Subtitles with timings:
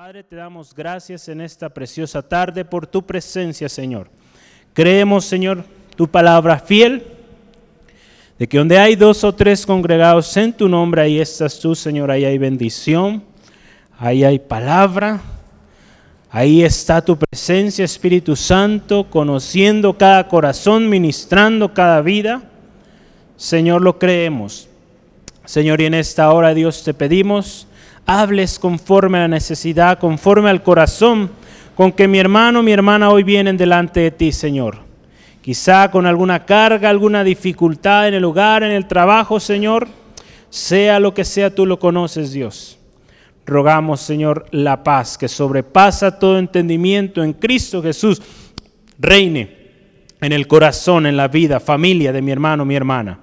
[0.00, 4.08] Padre, te damos gracias en esta preciosa tarde por tu presencia, Señor.
[4.72, 5.64] Creemos, Señor,
[5.96, 7.02] tu palabra fiel,
[8.38, 12.12] de que donde hay dos o tres congregados en tu nombre, ahí estás tú, Señor,
[12.12, 13.24] ahí hay bendición,
[13.98, 15.20] ahí hay palabra,
[16.30, 22.40] ahí está tu presencia, Espíritu Santo, conociendo cada corazón, ministrando cada vida.
[23.36, 24.68] Señor, lo creemos.
[25.44, 27.67] Señor, y en esta hora, Dios, te pedimos
[28.08, 31.30] hables conforme a la necesidad, conforme al corazón
[31.76, 34.78] con que mi hermano, mi hermana hoy vienen delante de ti, Señor.
[35.42, 39.88] Quizá con alguna carga, alguna dificultad en el hogar, en el trabajo, Señor.
[40.48, 42.78] Sea lo que sea, tú lo conoces, Dios.
[43.44, 48.22] Rogamos, Señor, la paz que sobrepasa todo entendimiento en Cristo Jesús.
[48.98, 49.54] Reine
[50.22, 53.20] en el corazón, en la vida, familia de mi hermano, mi hermana.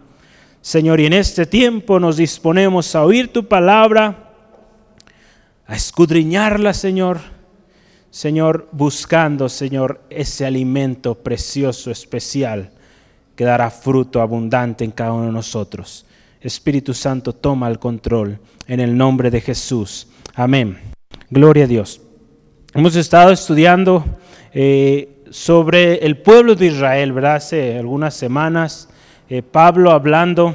[0.61, 4.24] Señor, y en este tiempo nos disponemos a oír tu palabra
[5.67, 7.19] a escudriñarla, Señor.
[8.11, 12.71] Señor, buscando, Señor, ese alimento precioso, especial,
[13.35, 16.05] que dará fruto abundante en cada uno de nosotros.
[16.39, 20.07] Espíritu Santo, toma el control en el nombre de Jesús.
[20.35, 20.77] Amén.
[21.29, 21.99] Gloria a Dios.
[22.73, 24.05] Hemos estado estudiando
[24.53, 27.35] eh, sobre el pueblo de Israel, ¿verdad?
[27.35, 28.87] Hace algunas semanas,
[29.27, 30.53] eh, Pablo hablando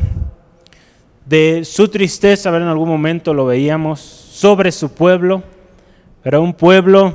[1.26, 3.98] de su tristeza, ver en algún momento lo veíamos,
[4.40, 5.42] sobre su pueblo.
[6.24, 7.12] Era un pueblo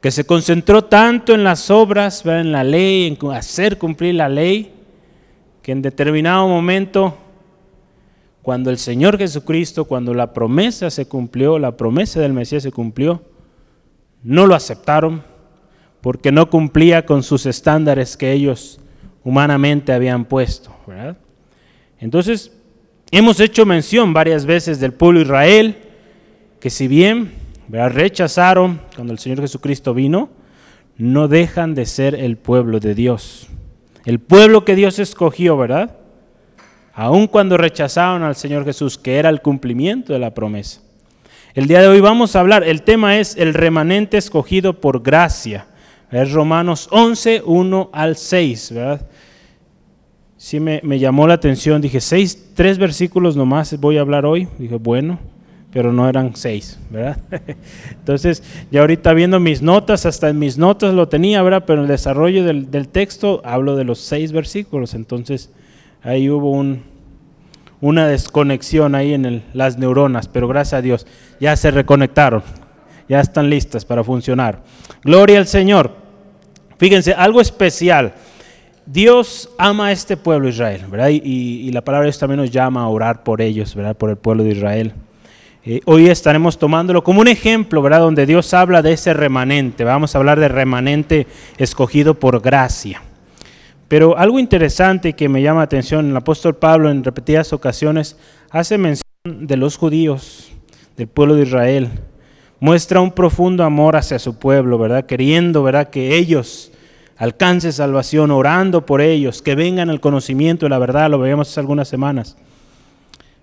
[0.00, 4.72] que se concentró tanto en las obras, en la ley, en hacer cumplir la ley,
[5.60, 7.18] que en determinado momento,
[8.40, 13.22] cuando el Señor Jesucristo, cuando la promesa se cumplió, la promesa del Mesías se cumplió,
[14.22, 15.22] no lo aceptaron
[16.00, 18.80] porque no cumplía con sus estándares que ellos
[19.22, 20.74] humanamente habían puesto.
[22.00, 22.57] Entonces,
[23.10, 25.76] Hemos hecho mención varias veces del pueblo de Israel,
[26.60, 27.32] que si bien
[27.70, 30.28] rechazaron cuando el Señor Jesucristo vino,
[30.98, 33.48] no dejan de ser el pueblo de Dios.
[34.04, 35.96] El pueblo que Dios escogió, ¿verdad?
[36.92, 40.82] Aun cuando rechazaron al Señor Jesús, que era el cumplimiento de la promesa.
[41.54, 45.66] El día de hoy vamos a hablar, el tema es el remanente escogido por gracia.
[46.10, 49.06] Es Romanos 11, 1 al 6, ¿verdad?
[50.38, 51.82] Sí me, llamó la atención.
[51.82, 54.48] Dije, seis, tres versículos nomás voy a hablar hoy.
[54.58, 55.18] Dije, bueno,
[55.70, 57.18] pero no eran seis, ¿verdad?
[57.90, 61.64] Entonces, ya ahorita viendo mis notas, hasta en mis notas lo tenía, ¿verdad?
[61.66, 64.94] Pero en el desarrollo del, texto hablo de los seis versículos.
[64.94, 65.50] Entonces,
[66.02, 66.84] ahí hubo un,
[67.82, 71.06] una desconexión ahí en las neuronas, pero gracias a Dios,
[71.40, 72.42] ya se reconectaron,
[73.08, 74.62] ya están listas para funcionar.
[75.02, 76.08] Gloria al Señor.
[76.78, 78.14] Fíjense, algo especial.
[78.90, 81.10] Dios ama a este pueblo Israel, ¿verdad?
[81.10, 83.94] Y, la palabra de Dios también nos llama a orar por ellos, ¿verdad?
[83.94, 84.94] Por el pueblo de Israel.
[85.62, 88.00] Eh, hoy estaremos tomándolo como un ejemplo, ¿verdad?
[88.00, 89.84] Donde Dios habla de ese remanente.
[89.84, 91.26] Vamos a hablar de remanente
[91.58, 93.02] escogido por gracia.
[93.88, 98.16] Pero algo interesante que me llama la atención, el apóstol Pablo en repetidas ocasiones
[98.48, 100.50] hace mención de los judíos,
[100.96, 101.90] del pueblo de Israel.
[102.58, 105.04] Muestra un profundo amor hacia su pueblo, ¿verdad?
[105.04, 105.90] Queriendo, ¿verdad?
[105.90, 106.72] Que ellos
[107.18, 111.60] alcance salvación, orando por ellos, que vengan al conocimiento de la verdad, lo veíamos hace
[111.60, 112.36] algunas semanas.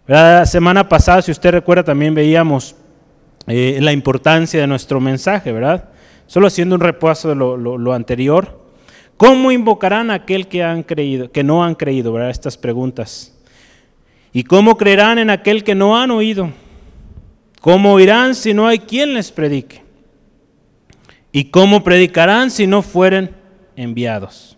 [0.08, 2.76] La semana pasada, si usted recuerda, también veíamos
[3.48, 5.90] eh, la importancia de nuestro mensaje, ¿verdad?
[6.26, 8.64] Solo haciendo un repaso de lo, anterior.
[9.18, 12.30] ¿Cómo invocarán a aquel que han creído, que no han creído, ¿verdad?
[12.30, 13.34] Estas preguntas.
[14.32, 16.50] ¿Y cómo creerán en aquel que no han oído?
[17.62, 19.84] ¿Cómo oirán si no hay quien les predique?
[21.32, 23.32] ¿Y cómo predicarán si no fueren
[23.76, 24.58] enviados.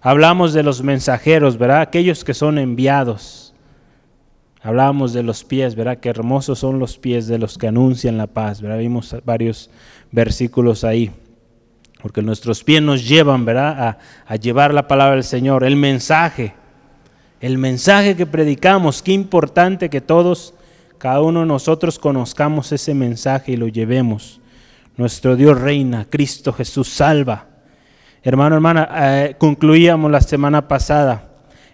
[0.00, 1.80] Hablamos de los mensajeros, ¿verdad?
[1.80, 3.54] Aquellos que son enviados.
[4.60, 5.98] Hablábamos de los pies, ¿verdad?
[5.98, 8.60] Qué hermosos son los pies de los que anuncian la paz.
[8.60, 9.70] Vimos varios
[10.10, 11.10] versículos ahí.
[12.00, 13.88] Porque nuestros pies nos llevan, ¿verdad?
[13.88, 16.54] A, a llevar la palabra del Señor, el mensaje.
[17.40, 20.54] El mensaje que predicamos, qué importante que todos,
[20.98, 24.40] cada uno de nosotros conozcamos ese mensaje y lo llevemos.
[24.96, 27.51] Nuestro Dios reina, Cristo Jesús salva.
[28.24, 31.24] Hermano, hermana, eh, concluíamos la semana pasada.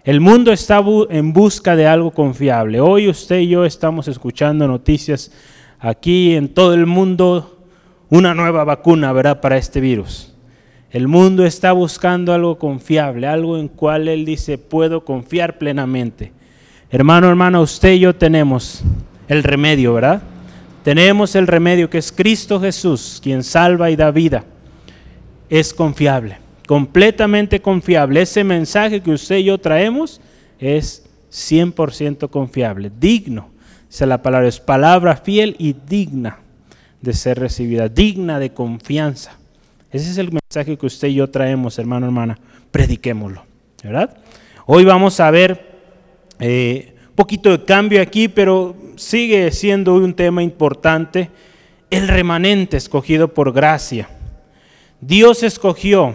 [0.03, 2.81] El mundo está en busca de algo confiable.
[2.81, 5.31] Hoy usted y yo estamos escuchando noticias
[5.79, 7.59] aquí en todo el mundo,
[8.09, 10.33] una nueva vacuna, ¿verdad?, para este virus.
[10.91, 16.33] El mundo está buscando algo confiable, algo en cual él dice, puedo confiar plenamente.
[16.91, 18.83] Hermano, hermana, usted y yo tenemos
[19.29, 20.23] el remedio, ¿verdad?
[20.83, 24.47] Tenemos el remedio que es Cristo Jesús, quien salva y da vida
[25.49, 28.23] es confiable, completamente confiable.
[28.23, 30.21] Ese mensaje que usted y yo traemos
[30.59, 33.51] es 100% confiable, digno.
[33.91, 36.39] Esa la palabra, es palabra fiel y digna
[37.01, 39.33] de ser recibida, digna de confianza.
[39.91, 42.39] Ese es el mensaje que usted y yo traemos, hermano, hermana.
[42.71, 43.45] Prediquémoslo,
[43.83, 44.19] ¿verdad?
[44.67, 45.53] Hoy vamos a ver
[46.39, 51.31] un eh, poquito de cambio aquí, pero sigue siendo un tema importante.
[51.91, 54.11] El remanente escogido por gracia.
[55.01, 56.15] Dios escogió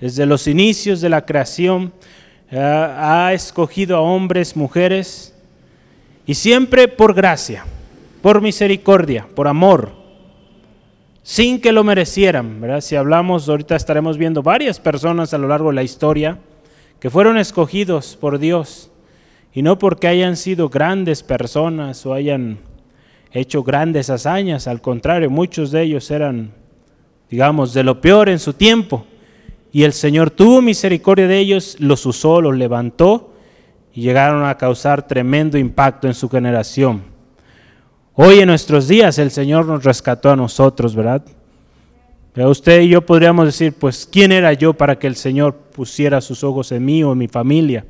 [0.00, 1.92] desde los inicios de la creación,
[2.50, 5.34] ha escogido a hombres, mujeres,
[6.26, 7.64] y siempre por gracia,
[8.22, 9.92] por misericordia, por amor,
[11.22, 12.60] sin que lo merecieran.
[12.80, 16.38] Si hablamos, ahorita estaremos viendo varias personas a lo largo de la historia
[17.00, 18.90] que fueron escogidos por Dios,
[19.52, 22.58] y no porque hayan sido grandes personas o hayan
[23.30, 26.52] hecho grandes hazañas, al contrario, muchos de ellos eran,
[27.34, 29.04] digamos, de lo peor en su tiempo.
[29.72, 33.32] Y el Señor tuvo misericordia de ellos, los usó, los levantó
[33.92, 37.02] y llegaron a causar tremendo impacto en su generación.
[38.14, 41.24] Hoy en nuestros días el Señor nos rescató a nosotros, ¿verdad?
[42.34, 46.20] Pero usted y yo podríamos decir, pues, ¿quién era yo para que el Señor pusiera
[46.20, 47.84] sus ojos en mí o en mi familia?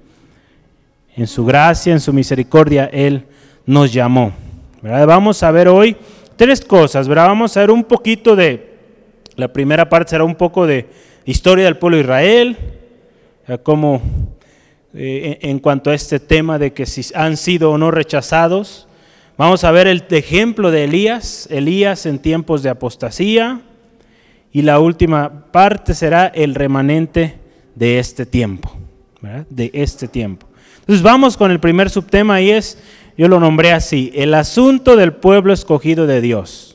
[1.15, 3.27] En su gracia, en su misericordia, Él
[3.67, 4.33] nos llamó.
[4.81, 5.07] ¿verdad?
[5.07, 5.99] Vamos a ver hoy
[6.35, 7.27] tres cosas, ¿verdad?
[7.27, 8.74] Vamos a ver un poquito de,
[9.37, 10.87] la primera parte será un poco de
[11.25, 12.57] historia del pueblo de Israel,
[13.63, 14.01] cómo
[14.97, 18.87] eh, en cuanto a este tema de que si han sido o no rechazados.
[19.37, 23.61] Vamos a ver el ejemplo de Elías, Elías en tiempos de apostasía.
[24.53, 27.35] Y la última parte será el remanente
[27.75, 28.73] de este tiempo,
[29.51, 30.47] de este tiempo.
[30.79, 32.79] Entonces vamos con el primer subtema y es,
[33.19, 36.74] yo lo nombré así, el asunto del pueblo escogido de Dios,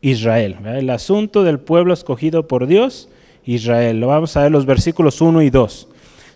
[0.00, 0.56] Israel.
[0.64, 3.08] El asunto del pueblo escogido por Dios,
[3.44, 4.00] Israel.
[4.00, 5.88] Lo vamos a ver los versículos 1 y 2.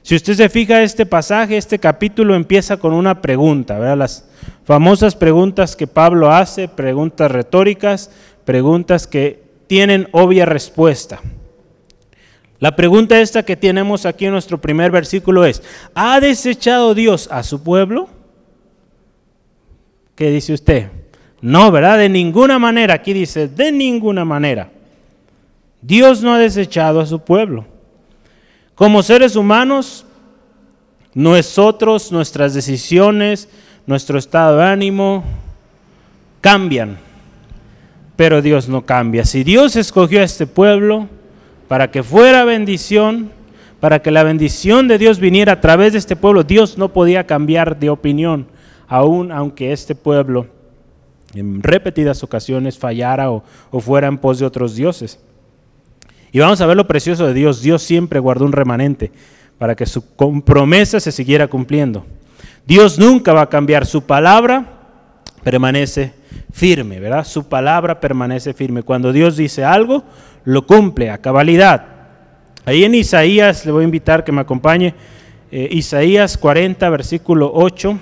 [0.03, 3.99] Si usted se fija, este pasaje, este capítulo empieza con una pregunta, ¿verdad?
[3.99, 4.29] Las
[4.64, 8.11] famosas preguntas que Pablo hace, preguntas retóricas,
[8.44, 11.20] preguntas que tienen obvia respuesta.
[12.59, 15.62] La pregunta esta que tenemos aquí en nuestro primer versículo es,
[15.94, 18.09] ¿ha desechado Dios a su pueblo?
[20.14, 20.88] ¿Qué dice usted?
[21.42, 21.98] No, ¿verdad?
[21.98, 22.94] De ninguna manera.
[22.94, 24.70] Aquí dice, de ninguna manera.
[25.82, 27.66] Dios no ha desechado a su pueblo.
[28.76, 30.06] Como seres humanos,
[31.12, 33.48] nosotros, nuestras decisiones,
[33.86, 35.24] nuestro estado de ánimo
[36.40, 36.98] cambian,
[38.16, 39.24] pero Dios no cambia.
[39.24, 41.08] Si Dios escogió a este pueblo
[41.66, 43.30] para que fuera bendición,
[43.80, 47.26] para que la bendición de Dios viniera a través de este pueblo, Dios no podía
[47.26, 48.46] cambiar de opinión,
[48.86, 50.46] aun aunque este pueblo
[51.34, 55.19] en repetidas ocasiones fallara o, o fuera en pos de otros dioses.
[56.32, 57.61] Y vamos a ver lo precioso de Dios.
[57.62, 59.12] Dios siempre guardó un remanente
[59.58, 60.02] para que su
[60.44, 62.06] promesa se siguiera cumpliendo.
[62.67, 63.87] Dios nunca va a cambiar.
[63.87, 64.81] Su palabra
[65.44, 66.14] permanece
[66.52, 67.25] firme, ¿verdad?
[67.26, 68.82] Su palabra permanece firme.
[68.82, 70.05] Cuando Dios dice algo,
[70.44, 71.87] lo cumple a cabalidad.
[72.64, 74.94] Ahí en Isaías, le voy a invitar que me acompañe.
[75.50, 77.99] Eh, Isaías 40, versículo 8.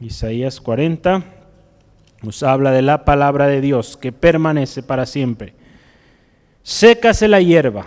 [0.00, 1.24] Isaías 40
[2.22, 5.54] nos habla de la palabra de Dios que permanece para siempre
[6.66, 7.86] sécase la hierba,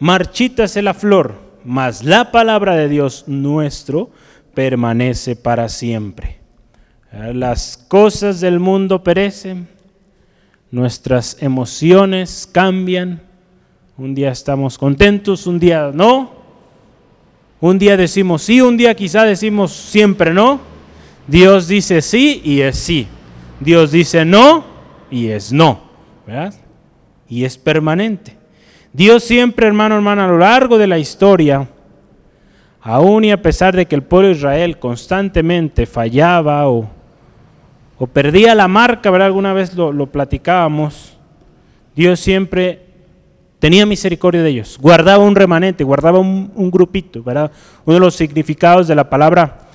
[0.00, 4.10] marchítase la flor, mas la palabra de Dios nuestro
[4.52, 6.40] permanece para siempre.
[7.12, 9.68] Las cosas del mundo perecen,
[10.72, 13.22] nuestras emociones cambian,
[13.96, 16.32] un día estamos contentos, un día no,
[17.60, 20.75] un día decimos sí, un día quizá decimos siempre no.
[21.26, 23.06] Dios dice sí y es sí.
[23.60, 24.64] Dios dice no
[25.10, 25.86] y es no.
[26.26, 26.54] ¿verdad?
[27.28, 28.36] y es permanente.
[28.92, 31.68] Dios siempre, hermano, hermana, a lo largo de la historia,
[32.80, 36.88] aún y a pesar de que el pueblo de Israel constantemente fallaba o,
[38.12, 39.26] perdía la marca, ¿verdad?
[39.26, 41.16] Alguna vez lo, platicábamos,
[41.94, 42.84] Dios siempre
[43.58, 47.50] tenía misericordia de ellos, guardaba un remanente, guardaba un, un grupito, ¿verdad?
[47.84, 49.65] Uno de los significados de la palabra,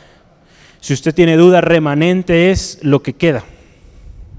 [0.82, 3.46] si usted tiene duda, remanente es lo que queda,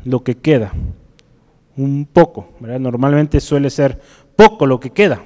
[0.05, 0.73] lo que queda
[1.77, 2.53] un poco.
[2.61, 3.99] Normalmente suele ser
[4.37, 5.23] poco lo que queda,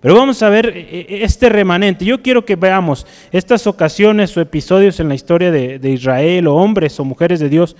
[0.00, 2.04] Pero vamos a ver eh, eh, este remanente.
[2.04, 7.00] Yo quiero que veamos estas ocasiones o episodios en la historia de, Israel o hombres
[7.00, 7.76] o mujeres de Dios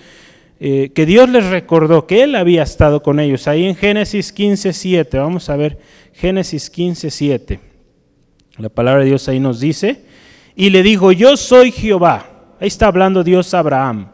[0.58, 3.46] eh, que Dios les recordó que Él había estado con ellos.
[3.46, 5.78] Ahí en Génesis 15, 7, vamos a ver
[6.12, 7.60] Génesis 15, 7.
[8.58, 10.02] La palabra de Dios ahí nos dice,
[10.56, 12.27] y le dijo, yo soy Jehová.
[12.60, 14.08] Ahí está hablando Dios a Abraham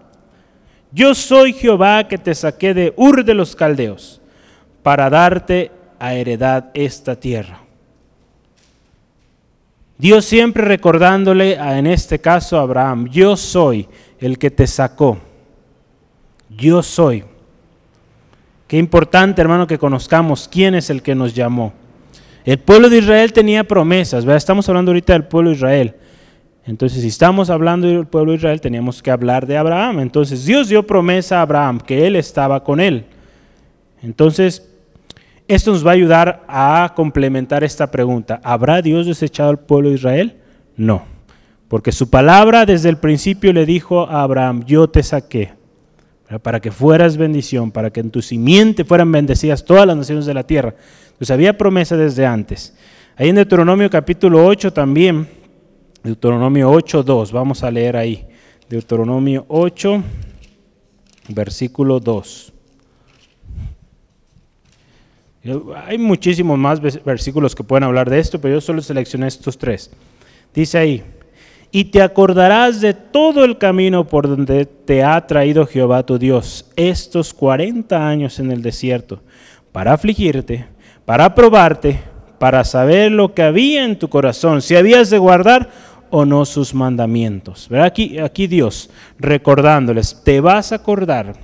[0.95, 4.21] yo soy Jehová que te saqué de Ur de los Caldeos
[4.85, 7.61] para darte a heredad esta tierra.
[9.99, 13.89] Dios siempre recordándole, a, en este caso a Abraham, yo soy
[14.21, 15.19] el que te sacó.
[16.49, 17.25] Yo soy.
[18.69, 21.73] Qué importante, hermano, que conozcamos quién es el que nos llamó.
[22.45, 24.25] El pueblo de Israel tenía promesas.
[24.25, 25.95] Estamos hablando ahorita del pueblo de Israel.
[26.67, 30.01] Entonces, si estamos hablando del pueblo de Israel, teníamos que hablar de Abraham.
[30.01, 33.05] Entonces, Dios dio promesa a Abraham, que él estaba con él.
[34.03, 34.67] Entonces,
[35.47, 38.41] esto nos va a ayudar a complementar esta pregunta.
[38.43, 40.37] ¿Habrá Dios desechado al pueblo de Israel?
[40.77, 41.05] No,
[41.69, 45.53] porque su palabra desde el principio le dijo a Abraham, yo te saqué
[46.43, 50.35] para que fueras bendición, para que en tu simiente fueran bendecidas todas las naciones de
[50.35, 50.75] la tierra.
[51.19, 52.75] Pues había promesa desde antes.
[53.17, 55.29] Ahí en Deuteronomio capítulo 8 también,
[56.05, 58.27] Deuteronomio 8, 2, vamos a leer ahí.
[58.69, 60.03] Deuteronomio 8,
[61.31, 62.53] versículo 2.
[65.87, 69.91] Hay muchísimos más versículos que pueden hablar de esto, pero yo solo seleccioné estos tres.
[70.55, 71.03] Dice ahí,
[71.71, 76.67] y te acordarás de todo el camino por donde te ha traído Jehová tu Dios
[76.77, 79.23] estos 40 años en el desierto,
[79.73, 80.67] para afligirte,
[81.07, 81.99] para probarte,
[82.39, 85.71] para saber lo que había en tu corazón, si habías de guardar
[86.17, 87.69] o no sus mandamientos.
[87.73, 91.35] Aquí, aquí Dios recordándoles, te vas a acordar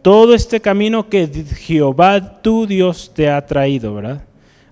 [0.00, 4.22] todo este camino que Jehová tu Dios te ha traído, ¿verdad?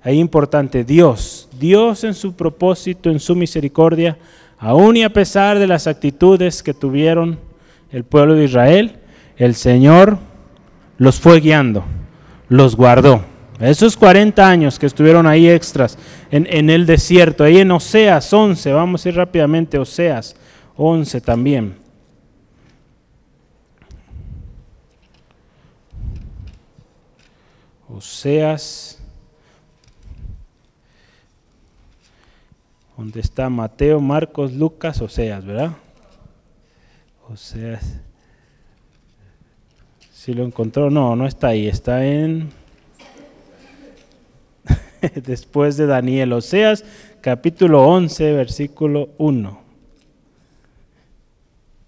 [0.00, 4.16] Ahí importante, Dios, Dios en su propósito, en su misericordia,
[4.58, 7.40] aún y a pesar de las actitudes que tuvieron
[7.90, 8.92] el pueblo de Israel,
[9.38, 10.18] el Señor
[10.98, 11.84] los fue guiando,
[12.48, 13.24] los guardó.
[13.58, 15.96] Esos 40 años que estuvieron ahí extras
[16.30, 20.36] en, en el desierto, ahí en Oseas 11, vamos a ir rápidamente, Oseas
[20.76, 21.86] 11 también.
[27.88, 28.98] Oseas,
[32.94, 35.72] donde está Mateo, Marcos, Lucas, Oseas, ¿verdad?
[37.30, 38.00] Oseas.
[40.12, 42.50] Si lo encontró, no, no está ahí, está en
[45.26, 46.84] después de Daniel, Oseas
[47.20, 49.60] capítulo 11, versículo 1.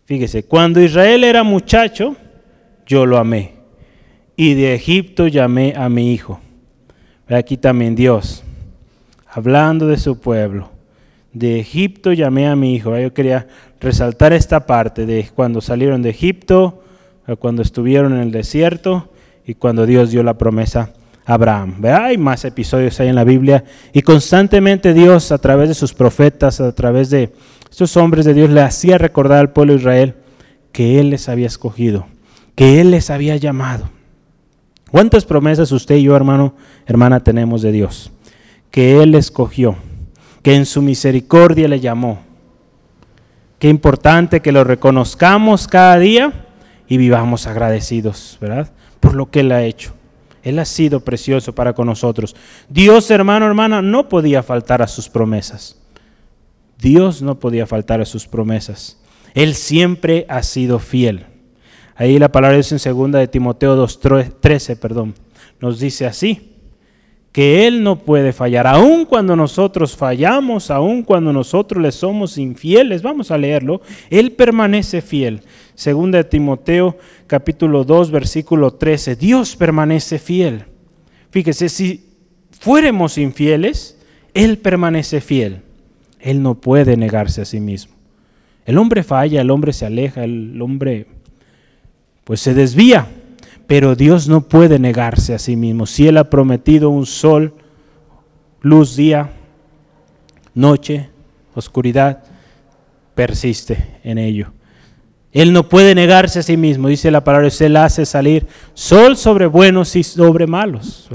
[0.05, 2.17] Fíjese, cuando Israel era muchacho,
[2.87, 3.53] yo lo amé
[4.37, 6.41] y de Egipto llamé a mi hijo.
[7.29, 8.43] Aquí también Dios,
[9.27, 10.71] hablando de su pueblo.
[11.33, 12.97] De Egipto llamé a mi hijo.
[12.99, 13.47] Yo quería
[13.81, 16.83] resaltar esta parte de cuando salieron de Egipto,
[17.39, 19.11] cuando estuvieron en el desierto
[19.47, 20.95] y cuando Dios dio la promesa
[21.29, 21.75] Abraham.
[21.85, 26.59] Hay más episodios ahí en la Biblia y constantemente Dios a través de sus profetas,
[26.59, 27.35] a través de
[27.71, 30.15] estos hombres de Dios, le hacía recordar al pueblo de Israel
[30.73, 32.07] que Él les había escogido,
[32.55, 33.91] que Él les había llamado.
[34.91, 36.55] ¿Cuántas promesas usted y yo, hermano,
[36.87, 38.11] hermana, tenemos de Dios?
[38.71, 39.77] Que Él escogió,
[40.43, 42.21] que en su misericordia le llamó.
[43.59, 46.33] Qué importante que lo reconozcamos cada día
[46.89, 48.71] y vivamos agradecidos, ¿verdad?
[48.99, 49.98] Por lo que Él ha hecho.
[50.49, 52.35] Él ha sido precioso para con nosotros.
[52.69, 55.77] Dios, hermano, hermana, no podía faltar a sus promesas.
[56.79, 58.99] Dios no podía faltar a sus promesas.
[59.35, 61.27] Él siempre ha sido fiel.
[61.97, 65.15] Ahí la palabra es en segunda de Timoteo 2.13, perdón.
[65.61, 66.57] Nos dice así,
[67.39, 73.01] que Él no puede fallar, aun cuando nosotros fallamos, aun cuando nosotros le somos infieles,
[73.01, 73.81] vamos a leerlo,
[74.11, 75.43] Él permanece fiel.
[75.77, 80.65] Segunda de Timoteo capítulo 2 versículo 13, Dios permanece fiel.
[81.31, 82.07] Fíjese, si
[82.59, 83.97] fuéramos infieles,
[84.35, 85.61] Él permanece fiel.
[86.19, 87.95] Él no puede negarse a sí mismo.
[88.67, 91.07] El hombre falla, el hombre se aleja, el hombre
[92.25, 93.07] pues se desvía.
[93.69, 95.85] Pero Dios no puede negarse a sí mismo.
[95.85, 97.53] Si Él ha prometido un sol,
[98.63, 99.31] luz, día,
[100.55, 101.11] noche,
[101.55, 102.25] oscuridad,
[103.15, 104.53] persiste en ello.
[105.33, 109.47] Él no puede negarse a sí mismo, dice la palabra, Él hace salir sol sobre
[109.47, 111.09] buenos y sobre malos,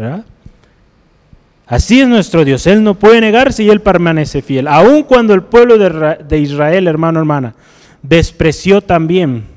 [1.66, 4.68] Así es nuestro Dios, Él no puede negarse y Él permanece fiel.
[4.68, 7.56] Aun cuando el pueblo de Israel, hermano, hermana,
[8.04, 9.53] despreció también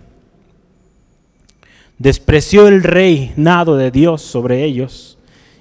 [1.99, 5.19] despreció el reinado de Dios sobre ellos.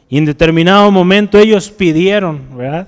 [0.10, 2.88] Y en determinado momento ellos pidieron, ¿verdad?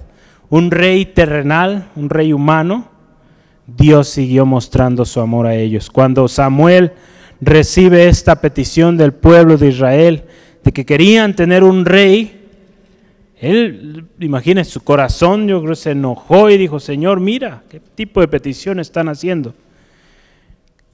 [0.50, 2.89] Un rey terrenal, un rey humano.
[3.66, 5.89] Dios siguió mostrando su amor a ellos.
[5.89, 6.94] Cuando Samuel
[7.42, 10.24] recibe esta petición del pueblo de Israel
[10.63, 12.46] de que querían tener un rey,
[13.39, 18.27] él, imagínense, su corazón yo creo se enojó y dijo, Señor, mira, ¿qué tipo de
[18.27, 19.54] petición están haciendo?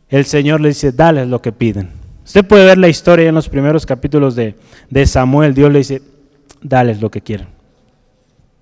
[0.10, 2.03] El Señor le dice, dale lo que piden.
[2.26, 4.56] Usted puede ver la historia en los primeros capítulos de,
[5.06, 5.54] Samuel.
[5.54, 6.02] Dios le dice,
[6.62, 7.50] dales lo que quieran.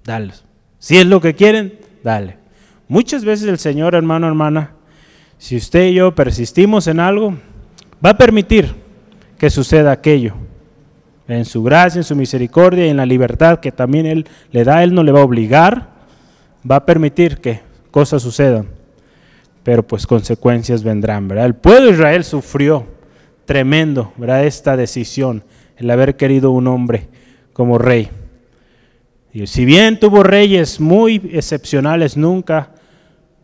[0.03, 0.43] Dales.
[0.79, 2.37] Si es lo que quieren, dale.
[2.87, 4.71] Muchas veces el Señor, hermano, hermana,
[5.37, 7.35] si usted y yo persistimos en algo,
[8.03, 8.73] va a permitir
[9.37, 10.33] que suceda aquello.
[11.27, 14.83] En su gracia, en su misericordia y en la libertad que también Él le da,
[14.83, 15.89] Él no le va a obligar,
[16.69, 18.67] va a permitir que cosas sucedan.
[19.63, 21.45] Pero pues consecuencias vendrán, ¿verdad?
[21.45, 22.85] El pueblo de Israel sufrió
[23.45, 24.45] tremendo, ¿verdad?
[24.45, 25.43] Esta decisión,
[25.77, 27.07] el haber querido un hombre
[27.53, 28.09] como rey.
[29.33, 32.71] Y si bien tuvo reyes muy excepcionales, nunca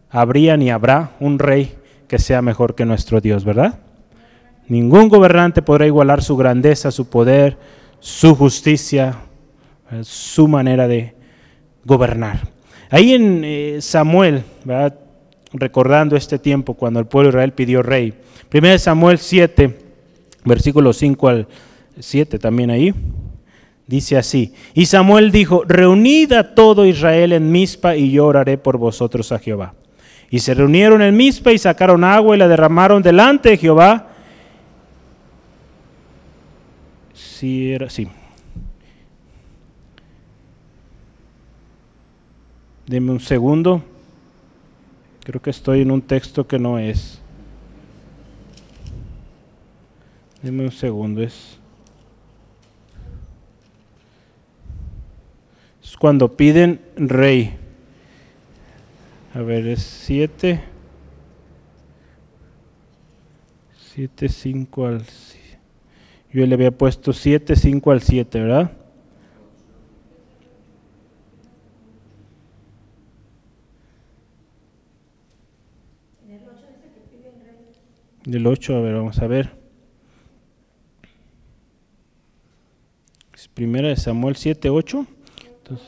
[0.09, 1.75] habría ni habrá un rey
[2.07, 3.79] que sea mejor que nuestro Dios, ¿verdad?
[4.67, 7.57] Ningún gobernante podrá igualar su grandeza, su poder,
[7.99, 9.15] su justicia,
[10.01, 11.15] su manera de
[11.85, 12.41] gobernar.
[12.89, 14.43] Ahí en eh, Samuel,
[15.53, 18.13] recordando este tiempo cuando el pueblo de Israel pidió rey,
[18.53, 19.86] 1 Samuel 7,
[20.47, 21.47] versículo 5 al
[21.99, 22.93] 7 también ahí,
[23.85, 28.77] dice así, y Samuel dijo, reunid a todo Israel en Mizpa y yo oraré por
[28.77, 29.73] vosotros a Jehová.
[30.29, 34.07] Y se reunieron en Mizpa y sacaron agua y la derramaron delante de Jehová
[37.37, 38.07] Sí, era, sí.
[42.87, 43.83] Deme un segundo.
[45.23, 47.21] Creo que estoy en un texto que no es.
[50.47, 51.21] Deme un segundo.
[51.21, 51.59] Es,
[55.99, 57.53] cuando piden rey.
[59.33, 60.63] A ver, es 7.
[63.93, 65.03] 7, 5 al
[66.31, 68.71] yo le había puesto 7, 5 al 7, ¿verdad?
[78.23, 79.56] Del 8, a ver, vamos a ver.
[83.57, 85.07] Primera de Samuel 7, 8.
[85.47, 85.87] Entonces,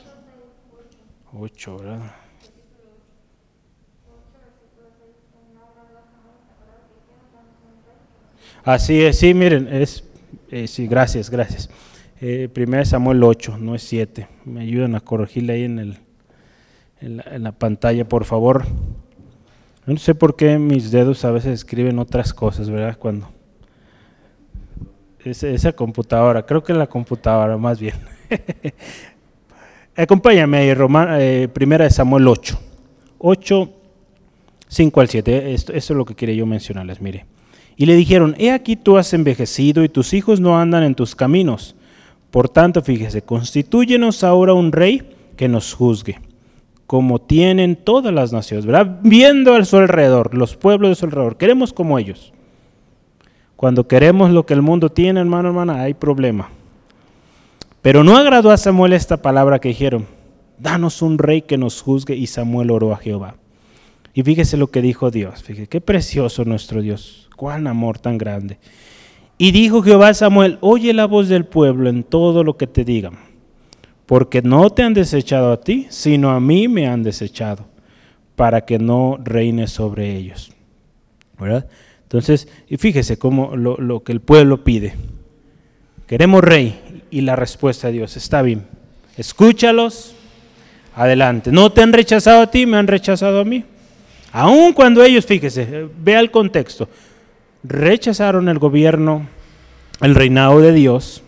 [1.32, 2.00] 8, ¿verdad?
[8.64, 10.02] Así es, sí, miren, es
[10.50, 11.70] eh, sí, gracias, gracias.
[12.20, 14.26] Eh, primera Samuel 8, no es 7.
[14.46, 15.98] Me ayudan a corregirle ahí en, el,
[17.00, 18.64] en, la, pantalla, por favor.
[19.86, 22.98] No sé por qué mis dedos a veces escriben otras cosas, ¿verdad?
[22.98, 23.28] Cuando...
[25.24, 27.94] esa computadora, creo que la computadora más bien.
[29.96, 30.74] Acompáñame ahí,
[31.18, 32.58] eh, primera de Samuel 8.
[33.18, 33.70] 8,
[34.68, 35.52] 5 al 7.
[35.52, 37.26] Esto, es lo que quería yo mencionarles, mire.
[37.76, 41.14] Y le dijeron, he aquí tú has envejecido y tus hijos no andan en tus
[41.14, 41.74] caminos.
[42.30, 45.02] Por tanto, fíjese, constitúyenos ahora un rey
[45.36, 46.20] que nos juzgue,
[46.86, 49.00] como tienen todas las naciones, ¿verdad?
[49.02, 52.32] Viendo a su alrededor, los pueblos de su alrededor, queremos como ellos.
[53.60, 56.48] Cuando queremos lo que el mundo tiene, hermano, hermana, hay problema.
[57.82, 60.06] Pero no agradó a Samuel esta palabra que dijeron,
[60.56, 63.34] danos un rey que nos juzgue, y Samuel oró a Jehová.
[64.14, 68.56] Y fíjese lo que dijo Dios, fíjese, qué precioso nuestro Dios cuán amor tan grande.
[69.36, 72.82] Y dijo Jehová a Samuel, oye la voz del pueblo en todo lo que te
[72.82, 73.18] digan,
[74.06, 77.66] porque no te han desechado a ti, sino a mí me han desechado,
[78.36, 80.50] para que no reines sobre ellos.
[81.38, 81.66] ¿Verdad?
[82.10, 84.94] Entonces, y fíjese cómo lo, que el pueblo pide.
[86.08, 87.04] Queremos rey.
[87.12, 88.66] Y la respuesta de Dios, está bien,
[89.16, 90.14] escúchalos,
[90.94, 91.50] adelante.
[91.50, 93.64] No te han rechazado a ti, me han rechazado a mí.
[94.30, 96.88] Aun cuando ellos, fíjese, vea el contexto,
[97.64, 99.26] rechazaron el gobierno,
[100.00, 101.22] el reinado de Dios.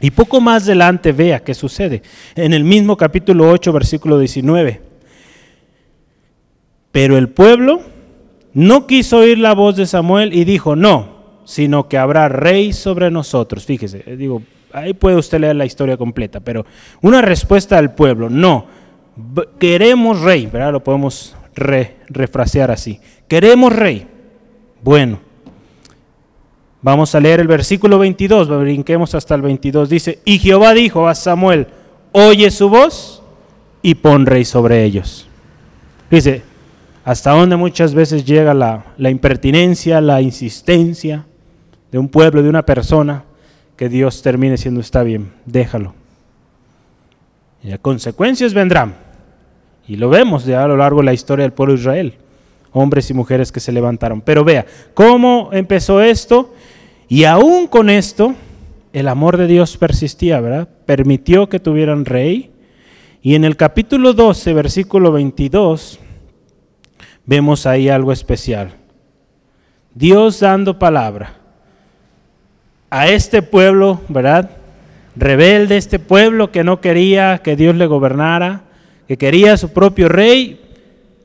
[0.00, 2.02] Y poco más adelante vea qué sucede.
[2.34, 4.80] En el mismo capítulo 8, versículo 19.
[6.90, 7.82] Pero el pueblo
[8.54, 13.10] no quiso oír la voz de Samuel y dijo, no, sino que habrá rey sobre
[13.10, 13.64] nosotros.
[13.64, 16.64] Fíjese, eh, digo, ahí puede usted leer la historia completa, pero
[17.00, 18.66] una respuesta al pueblo, no,
[19.58, 20.72] queremos rey, ¿verdad?
[20.72, 23.00] Lo podemos refrasear así.
[23.28, 24.06] Queremos rey.
[24.82, 25.20] Bueno,
[26.82, 29.90] Vamos a leer el versículo 22, brinquemos hasta el 22.
[29.90, 31.66] Dice, y Jehová dijo a Samuel,
[32.12, 33.22] oye su voz
[33.82, 35.28] y pon rey sobre ellos.
[36.10, 36.42] Dice,
[37.04, 41.24] hasta donde muchas veces llega la, la impertinencia, la insistencia
[41.90, 43.24] de un pueblo, de una persona,
[43.76, 45.94] que Dios termine siendo está bien, déjalo.
[47.62, 48.94] Y las consecuencias vendrán.
[49.88, 52.14] Y lo vemos ya a lo largo de la historia del pueblo de Israel.
[52.72, 54.20] Hombres y mujeres que se levantaron.
[54.20, 56.54] Pero vea, ¿cómo empezó esto?
[57.08, 58.34] Y aún con esto,
[58.92, 60.68] el amor de Dios persistía, ¿verdad?
[60.86, 62.50] Permitió que tuvieran rey.
[63.22, 65.98] Y en el capítulo 12, versículo 22,
[67.30, 68.72] vemos ahí algo especial.
[69.94, 71.34] Dios dando palabra
[72.90, 74.50] a este pueblo, ¿verdad?
[75.14, 78.62] Rebelde, este pueblo que no quería que Dios le gobernara,
[79.06, 80.60] que quería su propio rey,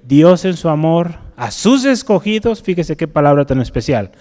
[0.03, 4.11] Dios en su amor, a sus escogidos, fíjese qué palabra tan especial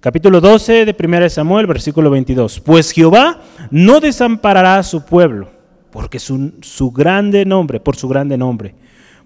[0.00, 2.58] Capítulo 12 de 1 Samuel, versículo 22.
[2.60, 5.50] Pues Jehová no desamparará a su pueblo,
[5.90, 8.74] porque su, su grande nombre, por su grande nombre,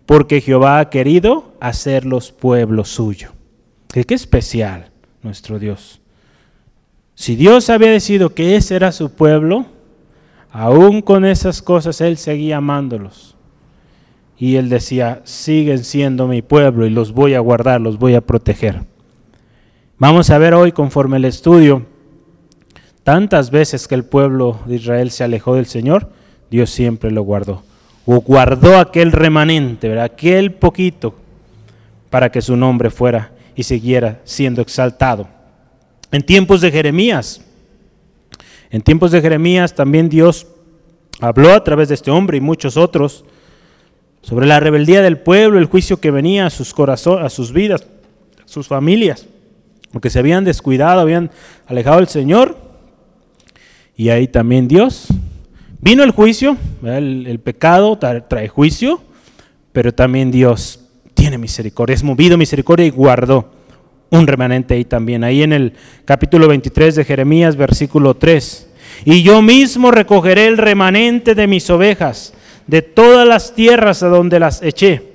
[0.07, 3.33] porque Jehová ha querido hacerlos pueblo suyo.
[3.93, 4.91] Qué, especial
[5.23, 6.01] nuestro Dios.
[7.15, 9.67] Si Dios había decidido que ese era su pueblo,
[10.51, 13.35] aún con esas cosas Él seguía amándolos.
[14.39, 18.21] Y Él decía, siguen siendo mi pueblo y los voy a guardar, los voy a
[18.21, 18.83] proteger.
[19.99, 21.87] Vamos a ver hoy, conforme el estudio,
[23.03, 26.11] tantas veces que el pueblo de Israel se alejó del Señor,
[26.51, 27.63] Dios siempre lo guardó.
[28.07, 31.15] O guardó aquel remanente, aquel poquito,
[32.09, 35.29] para que su nombre fuera y siguiera siendo exaltado.
[36.11, 37.43] En tiempos de Jeremías,
[38.71, 40.47] en tiempos de Jeremías también Dios
[41.21, 43.25] habló a través de este hombre y muchos otros
[44.23, 47.83] sobre la rebeldía del pueblo, el juicio que venía a sus corazones, a sus vidas,
[48.45, 49.27] a sus familias
[49.97, 51.31] porque se habían descuidado, habían
[51.67, 52.55] alejado del Señor.
[53.97, 55.07] Y ahí también Dios.
[55.87, 59.01] Vino el juicio, el, pecado trae, juicio,
[59.71, 60.81] pero también Dios
[61.15, 63.53] tiene misericordia, es movido misericordia y guardó
[64.11, 65.23] un remanente ahí también.
[65.23, 68.69] Ahí en el capítulo 23 de Jeremías, versículo 3.
[69.05, 72.35] Y yo mismo recogeré el remanente de mis ovejas
[72.67, 75.13] de todas las tierras a donde las eché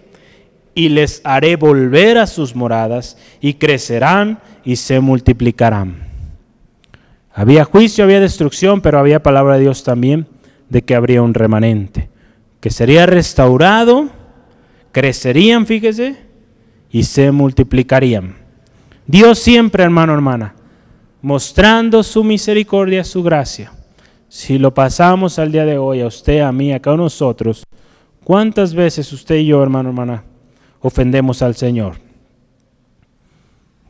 [0.73, 5.97] y les haré volver a sus moradas y crecerán y se multiplicarán.
[7.33, 10.27] Había juicio, había destrucción, pero había palabra de Dios también
[10.71, 12.09] de que habría un remanente,
[12.61, 14.09] que sería restaurado,
[14.93, 16.15] crecerían, fíjese,
[16.89, 18.35] y se multiplicarían.
[19.05, 20.55] Dios siempre, hermano, hermana,
[21.21, 23.73] mostrando su misericordia, su gracia.
[24.29, 27.07] Si lo pasamos al día de hoy, a usted, a mí, a cada uno de
[27.07, 27.65] nosotros,
[28.23, 30.23] ¿cuántas veces usted y yo, hermano, hermana,
[30.79, 31.95] ofendemos al Señor.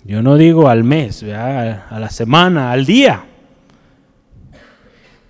[0.03, 3.23] Yo no digo al mes, a la semana, al día.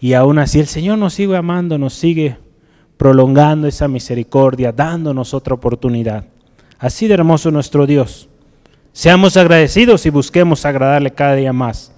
[0.01, 2.35] Y aún así el Señor nos sigue amando, nos sigue
[2.97, 6.25] prolongando esa misericordia, dándonos otra oportunidad.
[6.79, 8.27] Así de hermoso nuestro Dios.
[8.93, 11.93] Seamos agradecidos y busquemos agradarle cada día más.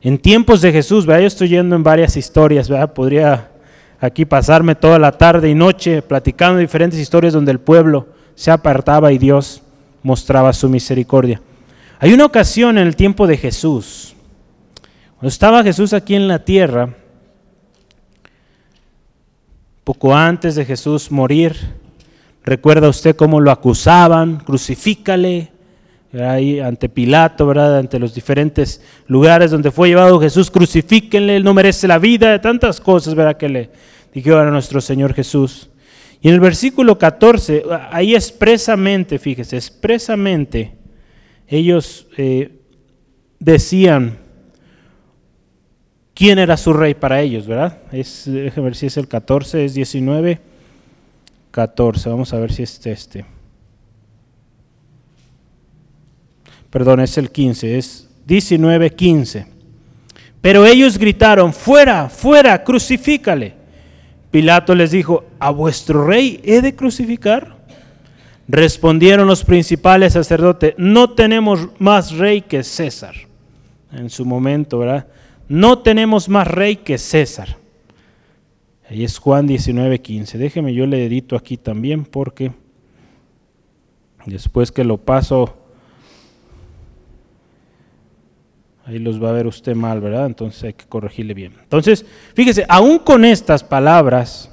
[0.00, 3.50] En tiempos de Jesús, yo estoy yendo en varias historias, podría
[4.00, 9.12] aquí pasarme toda la tarde y noche platicando diferentes historias donde el pueblo se apartaba
[9.12, 9.62] y Dios
[10.02, 11.42] mostraba su misericordia.
[11.98, 14.14] Hay una ocasión en el tiempo de Jesús,
[15.16, 16.94] cuando estaba Jesús aquí en la tierra,
[19.88, 21.56] poco antes de Jesús morir,
[22.44, 25.50] recuerda usted cómo lo acusaban, crucifícale,
[26.12, 27.78] ahí ante Pilato, ¿verdad?
[27.78, 32.82] ante los diferentes lugares donde fue llevado Jesús, crucifíquenle, él no merece la vida, tantas
[32.82, 33.38] cosas ¿verdad?
[33.38, 33.70] que le
[34.12, 35.70] dijeron a nuestro Señor Jesús.
[36.20, 40.76] Y en el versículo 14, ahí expresamente, fíjese, expresamente,
[41.46, 42.60] ellos eh,
[43.38, 44.18] decían
[46.18, 47.78] quién era su rey para ellos, ¿verdad?
[47.92, 50.40] Es, déjenme ver si es el 14, es 19,
[51.52, 53.24] 14, vamos a ver si es este.
[56.70, 59.46] Perdón, es el 15, es 19, 15.
[60.40, 63.54] Pero ellos gritaron, fuera, fuera, crucifícale.
[64.32, 67.58] Pilato les dijo, ¿a vuestro rey he de crucificar?
[68.48, 73.14] Respondieron los principales sacerdotes, no tenemos más rey que César.
[73.92, 75.06] En su momento, ¿verdad?
[75.48, 77.56] No tenemos más rey que César.
[78.88, 80.38] Ahí es Juan 19, 15.
[80.38, 82.52] Déjeme, yo le edito aquí también porque
[84.26, 85.58] después que lo paso
[88.88, 90.24] Ahí los va a ver usted mal, ¿verdad?
[90.24, 91.52] Entonces hay que corregirle bien.
[91.62, 94.50] Entonces, fíjese, aún con estas palabras,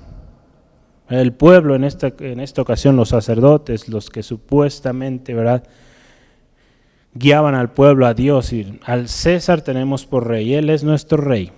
[1.07, 5.63] el pueblo en esta, en esta ocasión, los sacerdotes, los que supuestamente, ¿verdad?
[7.15, 11.51] Guiaban al pueblo a Dios y al César tenemos por rey, Él es nuestro rey.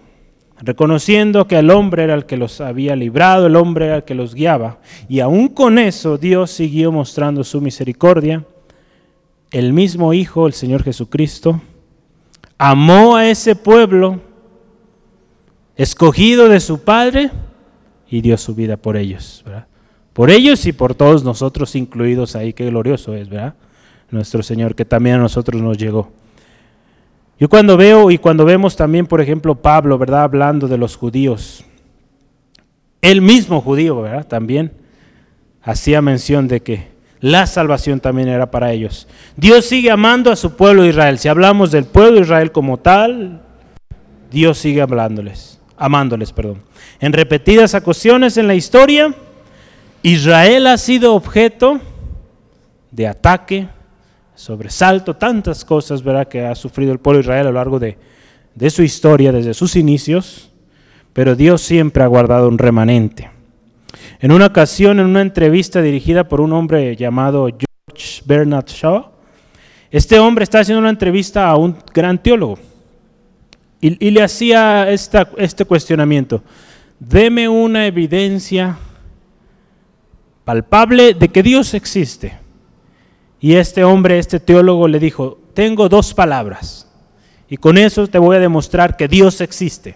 [0.59, 4.15] Reconociendo que el hombre era el que los había librado, el hombre era el que
[4.15, 4.79] los guiaba.
[5.07, 8.43] Y aún con eso Dios siguió mostrando su misericordia.
[9.51, 11.61] El mismo Hijo, el Señor Jesucristo,
[12.57, 14.19] amó a ese pueblo
[15.75, 17.29] escogido de su Padre
[18.09, 19.43] y dio su vida por ellos.
[20.13, 22.53] Por ellos y por todos nosotros incluidos ahí.
[22.53, 23.53] Qué glorioso es, ¿verdad?
[24.09, 26.11] Nuestro Señor, que también a nosotros nos llegó.
[27.39, 30.23] Yo cuando veo y cuando vemos también, por ejemplo, Pablo, ¿verdad?
[30.23, 31.63] Hablando de los judíos.
[33.01, 34.25] El mismo judío, ¿verdad?
[34.25, 34.71] También
[35.61, 36.87] hacía mención de que
[37.19, 39.07] la salvación también era para ellos.
[39.35, 41.19] Dios sigue amando a su pueblo Israel.
[41.19, 43.41] Si hablamos del pueblo de Israel como tal,
[44.31, 46.61] Dios sigue hablándoles, amándoles, perdón.
[46.99, 49.13] En repetidas ocasiones en la historia,
[50.03, 51.79] Israel ha sido objeto
[52.91, 53.67] de ataque,
[54.37, 56.27] sobresalto, tantas cosas ¿verdad?
[56.27, 57.97] que ha sufrido el pueblo de Israel a lo largo de,
[58.69, 60.51] su historia, desde sus inicios,
[61.11, 63.31] pero Dios siempre ha guardado un remanente.
[64.19, 69.09] En una ocasión, en una entrevista dirigida por un hombre llamado George Bernard Shaw,
[69.89, 72.59] este hombre está haciendo una entrevista a un gran teólogo
[73.81, 76.43] y, le hacía este cuestionamiento.
[76.99, 78.77] Deme una evidencia
[80.45, 82.46] palpable de que Dios existe.
[83.39, 86.87] Y este hombre, este teólogo, le dijo, tengo dos palabras.
[87.49, 89.95] Y con eso te voy a demostrar que Dios existe.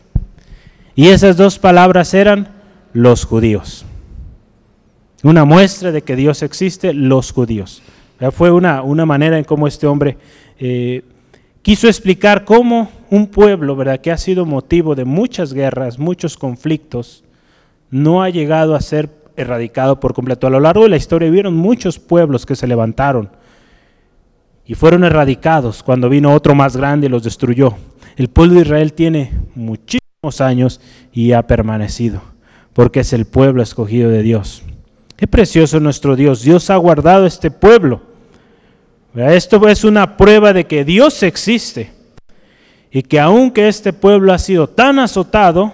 [0.96, 2.50] Y esas dos palabras eran
[2.94, 3.86] los judíos.
[5.24, 7.82] Una muestra de que Dios existe, los judíos.
[8.32, 10.18] Fue una, una manera en cómo este hombre
[10.60, 11.04] eh,
[11.62, 17.24] quiso explicar cómo un pueblo, ¿verdad?, que ha sido motivo de muchas guerras, muchos conflictos,
[17.90, 20.48] no ha llegado a ser erradicado por completo.
[20.48, 23.30] A lo largo de la historia vieron muchos pueblos que se levantaron
[24.66, 27.76] y fueron erradicados cuando vino otro más grande y los destruyó.
[28.16, 32.22] El pueblo de Israel tiene muchísimos años y ha permanecido,
[32.74, 34.64] porque es el pueblo escogido de Dios.
[35.16, 36.42] Qué precioso nuestro Dios.
[36.42, 38.02] Dios ha guardado este pueblo.
[39.16, 41.92] Esto es una prueba de que Dios existe
[42.92, 45.74] y que aunque este pueblo ha sido tan azotado,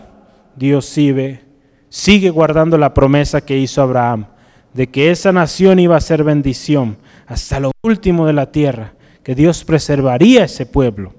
[0.55, 1.41] Dios sigue,
[1.89, 4.25] sigue guardando la promesa que hizo Abraham,
[4.73, 9.35] de que esa nación iba a ser bendición hasta lo último de la tierra, que
[9.35, 11.13] Dios preservaría ese pueblo.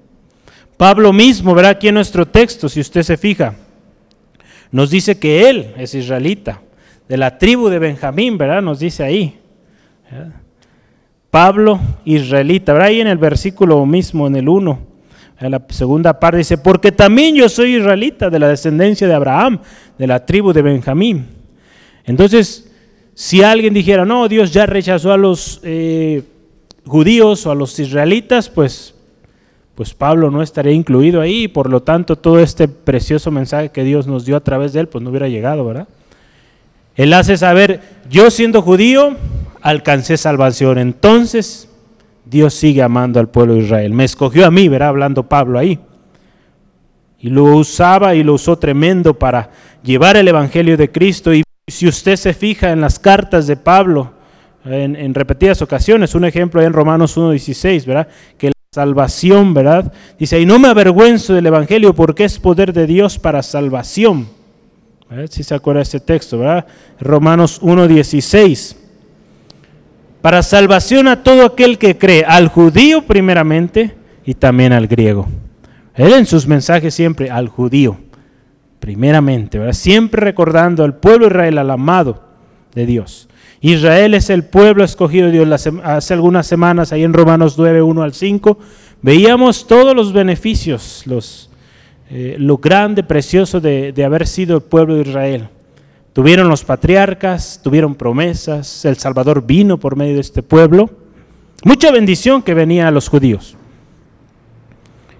[0.77, 3.55] Pablo mismo, verá aquí en nuestro texto, si usted se fija,
[4.71, 6.61] nos dice que él es israelita,
[7.07, 8.61] de la tribu de Benjamín, ¿verdad?
[8.61, 9.39] Nos dice ahí.
[11.31, 12.73] Pablo, israelita.
[12.73, 12.89] ¿verdad?
[12.89, 14.79] Ahí en el versículo mismo, en el 1,
[15.39, 19.59] en la segunda parte dice, porque también yo soy israelita de la descendencia de Abraham,
[19.99, 21.27] de la tribu de Benjamín.
[22.05, 22.71] Entonces,
[23.13, 26.23] si alguien dijera, no, Dios ya rechazó a los eh,
[26.87, 28.95] judíos o a los israelitas, pues,
[29.75, 34.07] pues Pablo no estaría incluido ahí, por lo tanto todo este precioso mensaje que Dios
[34.07, 35.87] nos dio a través de él, pues no hubiera llegado, ¿verdad?
[36.95, 39.17] Él hace saber, yo siendo judío,
[39.61, 40.77] alcancé salvación.
[40.77, 41.69] Entonces,
[42.25, 43.93] Dios sigue amando al pueblo de Israel.
[43.93, 45.79] Me escogió a mí, verá, hablando Pablo ahí.
[47.19, 49.49] Y lo usaba y lo usó tremendo para
[49.83, 51.33] llevar el Evangelio de Cristo.
[51.33, 54.13] Y si usted se fija en las cartas de Pablo,
[54.65, 58.07] en, repetidas ocasiones, un ejemplo en Romanos 1.16, ¿verdad?
[58.37, 59.91] Que la salvación, ¿verdad?
[60.17, 64.27] Dice, y no me avergüenzo del Evangelio porque es poder de Dios para salvación.
[65.29, 66.67] Si se acuerda este texto, ¿verdad?
[66.99, 68.75] Romanos 1.16
[70.21, 75.27] para salvación a todo aquel que cree, al judío primeramente y también al griego.
[75.95, 77.97] Él en sus mensajes siempre al judío,
[78.79, 82.23] primeramente, siempre recordando al pueblo Israel, al amado
[82.73, 83.27] de Dios.
[83.61, 85.67] Israel es el pueblo escogido de Dios.
[85.83, 88.57] Hace algunas semanas, ahí en Romanos 9, 1 al 5,
[89.01, 91.49] veíamos todos los beneficios, los,
[92.09, 95.49] eh, lo grande, precioso de, de haber sido el pueblo de Israel.
[96.13, 100.89] Tuvieron los patriarcas, tuvieron promesas, el Salvador vino por medio de este pueblo.
[101.63, 103.57] Mucha bendición que venía a los judíos.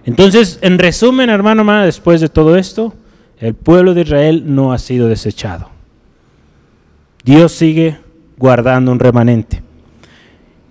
[0.10, 2.96] Entonces, en resumen, hermano, hermana, después de todo esto,
[3.38, 5.70] el pueblo de Israel no ha sido desechado.
[7.24, 8.00] Dios sigue
[8.36, 9.62] guardando un remanente.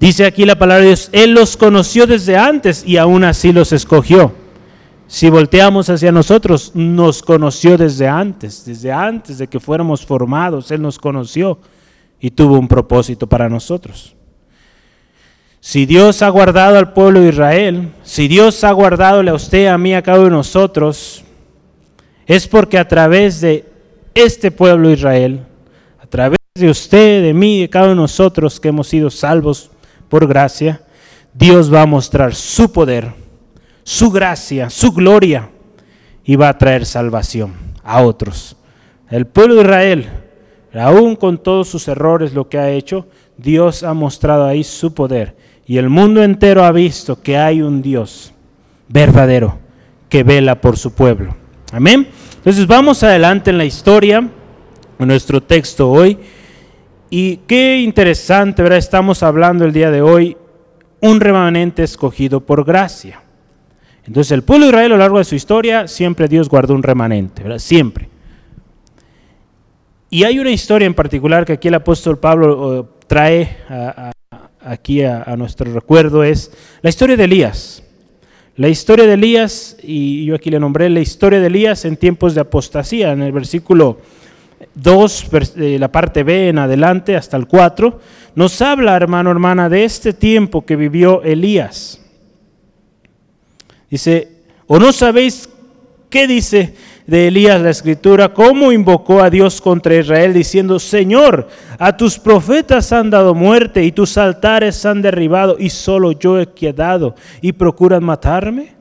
[0.00, 3.72] Dice aquí la palabra de Dios, Él los conoció desde antes y aún así los
[3.72, 4.32] escogió.
[5.06, 10.82] Si volteamos hacia nosotros, nos conoció desde antes, desde antes de que fuéramos formados, Él
[10.82, 11.60] nos conoció
[12.18, 14.16] y tuvo un propósito para nosotros.
[15.60, 19.78] Si Dios ha guardado al pueblo de Israel, si Dios ha guardado a usted, a
[19.78, 21.24] mí, a cada uno de nosotros,
[22.26, 23.64] es porque a través de
[24.14, 25.40] este pueblo de Israel,
[26.00, 29.70] a través de usted, de mí, de cada uno de nosotros que hemos sido salvos
[30.08, 30.80] por gracia,
[31.34, 33.12] Dios va a mostrar su poder
[33.88, 35.48] su gracia, su gloria,
[36.22, 38.54] y va a traer salvación a otros.
[39.08, 40.08] El pueblo de Israel,
[40.74, 43.06] aún con todos sus errores, lo que ha hecho,
[43.38, 45.34] Dios ha mostrado ahí su poder.
[45.68, 48.32] Y el mundo entero ha visto que hay un Dios
[48.88, 49.58] verdadero
[50.08, 51.36] que vela por su pueblo.
[51.72, 52.08] Amén.
[52.36, 54.26] Entonces vamos adelante en la historia,
[54.98, 56.18] en nuestro texto hoy.
[57.10, 58.78] Y qué interesante, ¿verdad?
[58.78, 60.38] Estamos hablando el día de hoy,
[61.02, 63.20] un remanente escogido por gracia.
[64.06, 66.82] Entonces el pueblo de Israel a lo largo de su historia, siempre Dios guardó un
[66.82, 67.58] remanente, ¿verdad?
[67.58, 68.08] Siempre.
[70.08, 73.58] Y hay una historia en particular que aquí el apóstol Pablo trae
[74.60, 76.50] aquí a, nuestro recuerdo, es
[76.82, 77.82] la historia de Elías.
[78.56, 82.34] La historia de Elías, y yo aquí le nombré la historia de Elías en tiempos
[82.34, 84.00] de apostasía, en el versículo
[84.74, 88.00] 2, la parte B en adelante hasta el 4,
[88.34, 92.00] nos habla, hermano, hermana, de este tiempo que vivió Elías.
[93.90, 94.28] Dice,
[94.66, 95.48] ¿o no sabéis
[96.10, 96.74] qué dice
[97.08, 98.34] de Elías la escritura?
[98.34, 103.92] ¿Cómo invocó a Dios contra Israel diciendo, Señor, a tus profetas han dado muerte y
[103.92, 108.76] tus altares han derribado y solo yo he quedado y procuran matarme?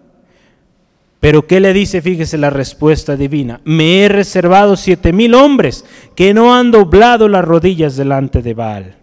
[1.21, 2.01] Pero ¿qué le dice?
[2.01, 3.61] Fíjese la respuesta divina.
[3.63, 8.95] Me he reservado siete mil hombres que no han doblado las rodillas delante de Baal.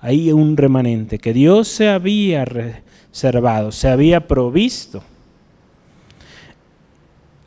[0.00, 5.04] Hay un remanente que Dios se había reservado, se había provisto.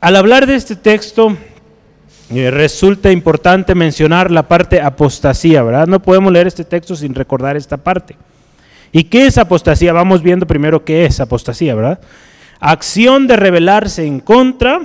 [0.00, 1.36] Al hablar de este texto,
[2.30, 5.86] eh, resulta importante mencionar la parte apostasía, ¿verdad?
[5.86, 8.16] No podemos leer este texto sin recordar esta parte.
[8.92, 9.92] ¿Y qué es apostasía?
[9.92, 12.00] Vamos viendo primero qué es apostasía, ¿verdad?
[12.60, 14.80] acción de rebelarse en contra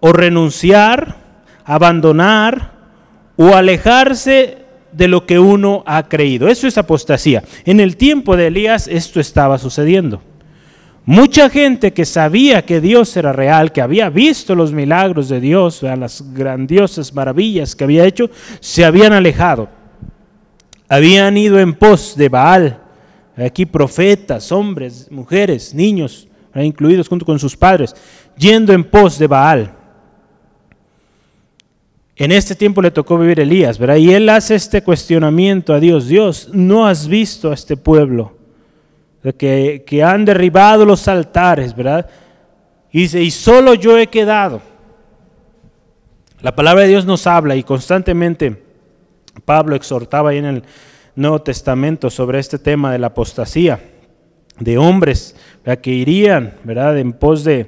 [0.00, 1.16] o renunciar,
[1.64, 2.72] abandonar
[3.36, 4.58] o alejarse
[4.92, 6.48] de lo que uno ha creído.
[6.48, 7.42] Eso es apostasía.
[7.64, 10.22] En el tiempo de Elías esto estaba sucediendo.
[11.10, 15.82] Mucha gente que sabía que Dios era real, que había visto los milagros de Dios,
[15.82, 18.28] las grandiosas maravillas que había hecho,
[18.60, 19.70] se habían alejado.
[20.86, 22.82] Habían ido en pos de Baal.
[23.38, 27.96] Aquí profetas, hombres, mujeres, niños, incluidos junto con sus padres,
[28.36, 29.72] yendo en pos de Baal.
[32.16, 33.96] En este tiempo le tocó vivir Elías, ¿verdad?
[33.96, 36.06] Y él hace este cuestionamiento a Dios.
[36.06, 38.37] Dios, ¿no has visto a este pueblo?
[39.36, 42.08] Que, han derribado los altares, ¿verdad?
[42.90, 44.60] Y y solo yo he quedado.
[46.40, 48.62] La palabra de Dios nos habla y constantemente
[49.44, 50.62] Pablo exhortaba ahí en el
[51.16, 53.80] Nuevo Testamento sobre este tema de la apostasía
[54.60, 55.36] de hombres
[55.82, 56.96] que irían ¿verdad?
[56.98, 57.66] en pos de,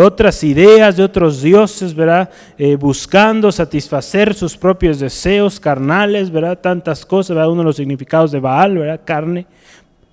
[0.00, 2.28] otras ideas, de otros dioses, ¿verdad?
[2.58, 6.58] Eh, buscando satisfacer sus propios deseos carnales, ¿verdad?
[6.58, 7.50] tantas cosas, ¿verdad?
[7.50, 9.00] uno de los significados de Baal, ¿verdad?
[9.04, 9.46] carne.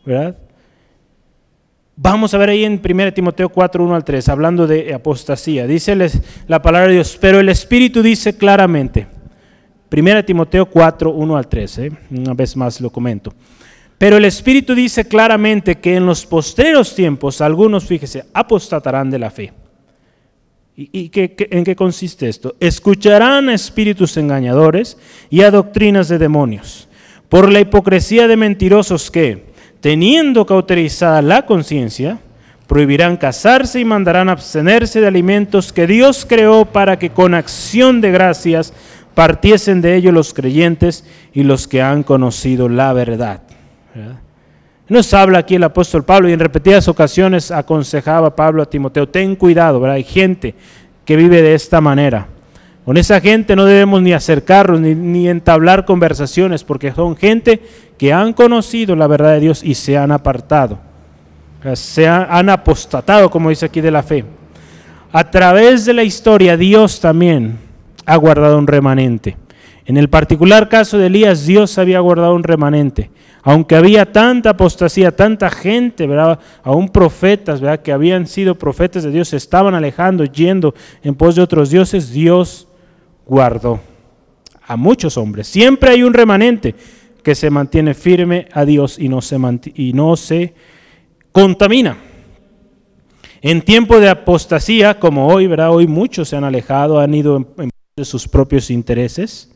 [0.05, 0.37] ¿verdad?
[1.97, 5.65] Vamos a ver ahí en 1 Timoteo 4, 1 al 3, hablando de apostasía.
[5.65, 5.95] Dice
[6.47, 9.07] la palabra de Dios, pero el Espíritu dice claramente,
[9.89, 11.91] 1 Timoteo 4, 1 al 3, ¿eh?
[12.11, 13.33] una vez más lo comento.
[13.97, 19.31] Pero el Espíritu dice claramente que en los postreros tiempos algunos, fíjese, apostatarán de la
[19.31, 19.53] fe.
[20.75, 22.57] ¿Y, en qué consiste esto?
[22.59, 24.97] Escucharán a espíritus engañadores
[25.29, 26.89] y a doctrinas de demonios,
[27.29, 29.54] por la hipocresía de mentirosos que,
[29.85, 32.17] teniendo cauterizada la conciencia,
[32.65, 38.09] prohibirán casarse y mandarán abstenerse de alimentos que Dios creó para que con acción de
[38.09, 38.73] gracias
[39.13, 43.43] partiesen de ellos los creyentes y los que han conocido la verdad.
[44.89, 49.35] Nos habla aquí el apóstol Pablo y en repetidas ocasiones aconsejaba Pablo a Timoteo, ten
[49.35, 50.55] cuidado, hay gente
[51.05, 52.27] que vive de esta manera.
[52.85, 57.59] Con esa gente no debemos ni acercarnos ni, entablar conversaciones porque son gente
[57.97, 60.77] que han conocido la verdad de Dios y se han apartado.
[61.73, 64.23] Se han apostatado, como dice aquí, de la fe.
[65.11, 67.57] A través de la historia Dios también
[68.05, 69.35] ha guardado un remanente.
[69.87, 73.09] En el particular caso de Elías, Dios había guardado un remanente
[73.47, 76.39] aunque había tanta apostasía, tanta gente, ¿verdad?
[76.63, 77.79] aún profetas, ¿verdad?
[77.79, 82.09] que habían sido profetas de Dios, se estaban alejando, yendo en pos de otros dioses,
[82.09, 82.67] Dios
[83.25, 83.79] guardó
[84.67, 85.47] a muchos hombres.
[85.47, 86.75] Siempre hay un remanente
[87.23, 89.21] que se mantiene firme a Dios y no
[90.15, 90.53] se,
[91.31, 91.97] contamina.
[93.41, 95.47] En tiempo de apostasía, como hoy.
[95.47, 99.51] Hoy muchos se han alejado, han ido en, en de sus propios intereses.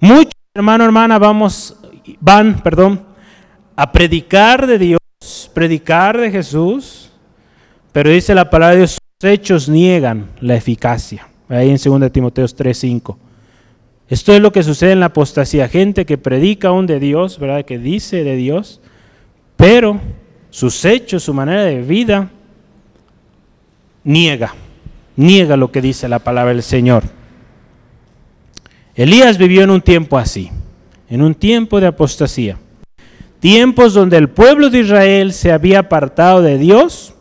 [0.00, 1.76] Muchos, hermano, hermana, vamos,
[2.18, 3.04] van, perdón,
[3.76, 7.10] a predicar de Dios, predicar de Jesús,
[7.92, 11.28] pero dice la palabra de Dios, sus hechos niegan la eficacia.
[11.48, 13.16] Ahí en 2 Timoteo 3:5.
[14.08, 17.64] Esto es lo que sucede en la apostasía, gente que predica aún de Dios, ¿verdad?
[17.64, 18.80] Que dice de Dios,
[19.56, 20.00] pero
[20.50, 22.30] sus hechos, su manera de vida
[24.04, 24.54] niega,
[25.16, 27.04] niega lo que dice la palabra del Señor.
[28.94, 30.50] Elías vivió en un tiempo así,
[31.10, 32.58] en un tiempo de apostasía
[33.40, 37.14] tiempos donde el pueblo de Israel se había apartado de Dios,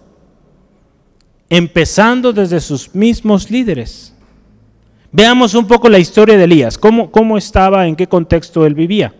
[1.49, 4.13] empezando desde sus mismos líderes.
[5.11, 9.13] Veamos un poco la historia de Elías, cómo, cómo estaba, en qué contexto él vivía.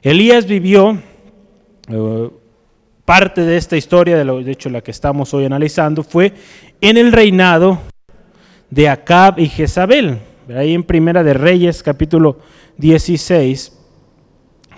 [0.00, 1.00] Elías vivió
[1.88, 2.30] eh,
[3.04, 6.32] parte de esta historia, de, hecho la que estamos hoy analizando, fue
[6.80, 7.80] en el reinado
[8.70, 10.18] de Acab y Jezabel.
[10.56, 12.38] Ahí en Primera de Reyes, capítulo
[12.78, 13.72] 16,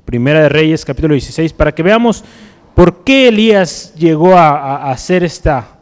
[0.05, 2.25] Primera de Reyes, capítulo 16, para que veamos
[2.75, 5.79] por qué Elías llegó a, hacer esta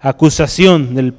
[0.00, 1.14] acusación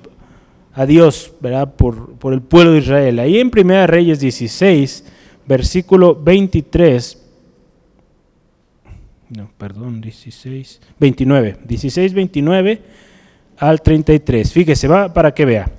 [0.76, 1.74] a Dios ¿verdad?
[1.76, 3.20] Por, por, el pueblo de Israel.
[3.20, 5.06] Ahí en Primera de Reyes 16,
[5.48, 7.26] versículo 23,
[9.30, 12.82] no, perdón, 16, 29, 16, 29
[13.58, 14.52] al 33.
[14.52, 15.72] Fíjese, va para que vea.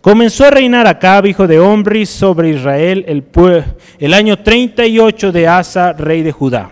[0.00, 3.24] Comenzó a reinar Acab, hijo de Omri, sobre Israel el,
[3.98, 6.70] el año 38 de Asa, rey de Judá.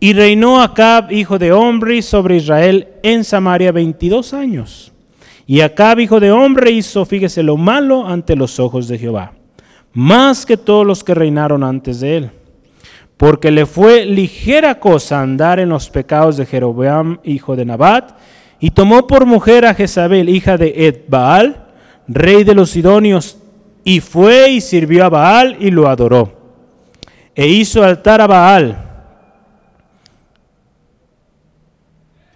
[0.00, 4.92] Y reinó Acab, hijo de Omri, sobre Israel en Samaria 22 años.
[5.48, 9.32] Y Acab, hijo de Omri, hizo, fíjese, lo malo ante los ojos de Jehová,
[9.92, 12.30] más que todos los que reinaron antes de él
[13.18, 18.12] porque le fue ligera cosa andar en los pecados de Jeroboam, hijo de Nabat,
[18.60, 21.66] y tomó por mujer a Jezabel, hija de Edbaal,
[22.06, 23.38] rey de los Sidonios,
[23.82, 26.32] y fue y sirvió a Baal y lo adoró.
[27.34, 28.84] E hizo altar a Baal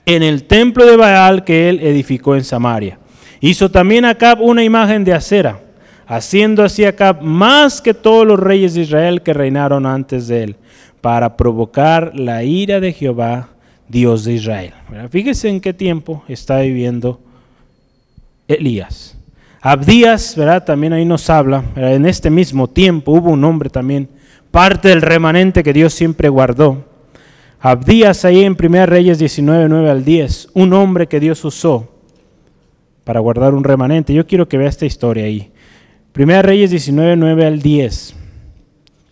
[0.04, 2.98] en el templo de Baal que él edificó en Samaria.
[3.44, 5.58] Hizo también Acab una imagen de acera,
[6.06, 10.56] haciendo así Acab más que todos los reyes de Israel que reinaron antes de él
[11.00, 13.48] para provocar la ira de Jehová,
[13.88, 14.72] Dios de Israel.
[15.10, 17.18] Fíjese en qué tiempo está viviendo
[18.46, 19.18] Elías.
[19.60, 20.64] Abdías, ¿verdad?
[20.64, 24.08] También ahí nos habla, en este mismo tiempo hubo un hombre también,
[24.52, 26.84] parte del remanente que Dios siempre guardó.
[27.58, 31.88] Abdías ahí en 1 Reyes 19, 9 al 10, un hombre que Dios usó
[33.04, 34.14] para guardar un remanente.
[34.14, 35.50] Yo quiero que vea esta historia ahí.
[36.16, 38.14] 1 Reyes 19, 9 al 10.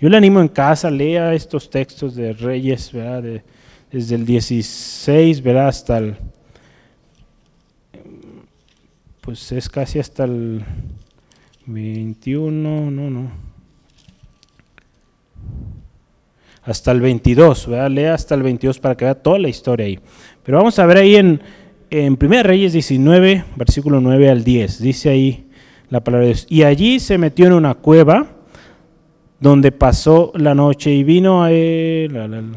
[0.01, 3.43] Yo le animo en casa, lea estos textos de Reyes, ¿verdad?
[3.91, 5.69] desde el 16, ¿verdad?
[5.69, 6.17] Hasta el,
[9.21, 10.65] pues es casi hasta el
[11.67, 13.31] 21, no, no.
[16.63, 17.91] Hasta el 22, ¿verdad?
[17.91, 19.99] Lea hasta el 22 para que vea toda la historia ahí.
[20.45, 21.43] Pero vamos a ver ahí en,
[21.91, 24.81] en 1 Reyes 19, versículo 9 al 10.
[24.81, 25.47] Dice ahí
[25.91, 26.47] la palabra de Dios.
[26.49, 28.27] Y allí se metió en una cueva
[29.41, 32.57] donde pasó la noche y vino a él.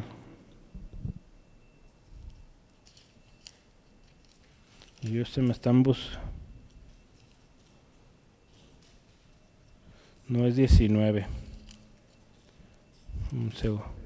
[5.02, 6.18] Dios se me están bus.
[10.28, 11.26] No es 19.
[13.34, 14.03] Un segundo.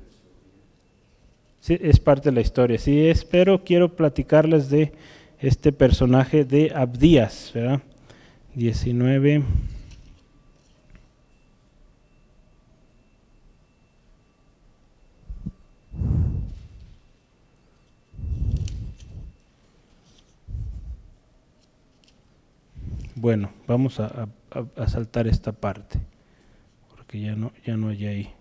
[1.69, 2.77] Es parte de la historia.
[2.77, 4.93] Sí, es, pero quiero platicarles de
[5.39, 7.81] este personaje de Abdías, ¿verdad?
[8.55, 9.43] 19.
[23.19, 24.27] Bueno, vamos a,
[24.87, 25.99] saltar esta parte,
[26.95, 28.36] porque ya no, ya no hay ahí.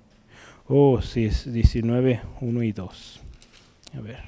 [0.68, 3.20] Oh, sí, es 19, 1 y 2.
[3.96, 4.18] A ver.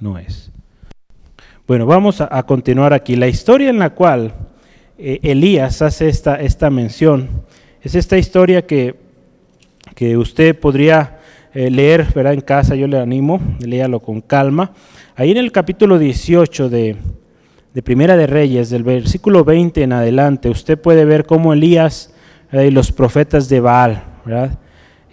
[0.00, 0.50] No es.
[1.66, 3.16] Bueno, vamos a, continuar aquí.
[3.16, 4.32] La historia en la cual
[4.96, 7.28] eh, Elías hace esta, esta mención
[7.82, 8.96] es esta historia que,
[9.94, 11.18] que usted podría
[11.52, 12.32] eh, leer ¿verdad?
[12.32, 14.72] en casa, yo le animo, léalo con calma.
[15.14, 16.96] Ahí en el capítulo 18 de,
[17.78, 22.12] de Primera de Reyes, del versículo 20 en adelante, usted puede ver cómo Elías
[22.50, 24.58] y los profetas de Baal, ¿verdad?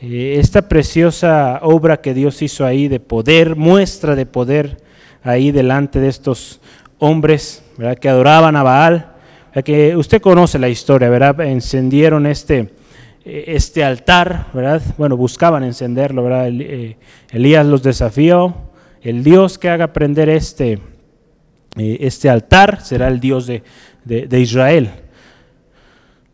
[0.01, 4.77] Eh, esta preciosa obra que Dios hizo ahí de poder, muestra de poder
[5.21, 6.59] ahí delante de estos
[6.97, 7.99] hombres ¿verdad?
[7.99, 9.11] que adoraban a Baal,
[9.63, 11.41] que usted conoce la historia, ¿verdad?
[11.41, 12.73] Encendieron este,
[13.25, 14.81] este altar, ¿verdad?
[14.97, 16.47] Bueno, buscaban encenderlo, ¿verdad?
[16.47, 16.97] Eh,
[17.29, 18.55] Elías los desafió.
[19.03, 20.79] El Dios que haga prender este,
[21.77, 24.89] eh, este altar será el Dios de, Israel.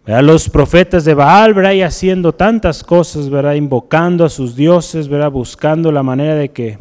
[0.06, 0.24] ¿verdad?
[0.24, 1.74] Los profetas de Baal, ¿verdad?
[1.74, 3.54] Y haciendo tantas cosas, ¿verdad?
[3.54, 5.32] Invocando a sus dioses, ¿verdad?
[5.32, 6.78] Buscando la manera de que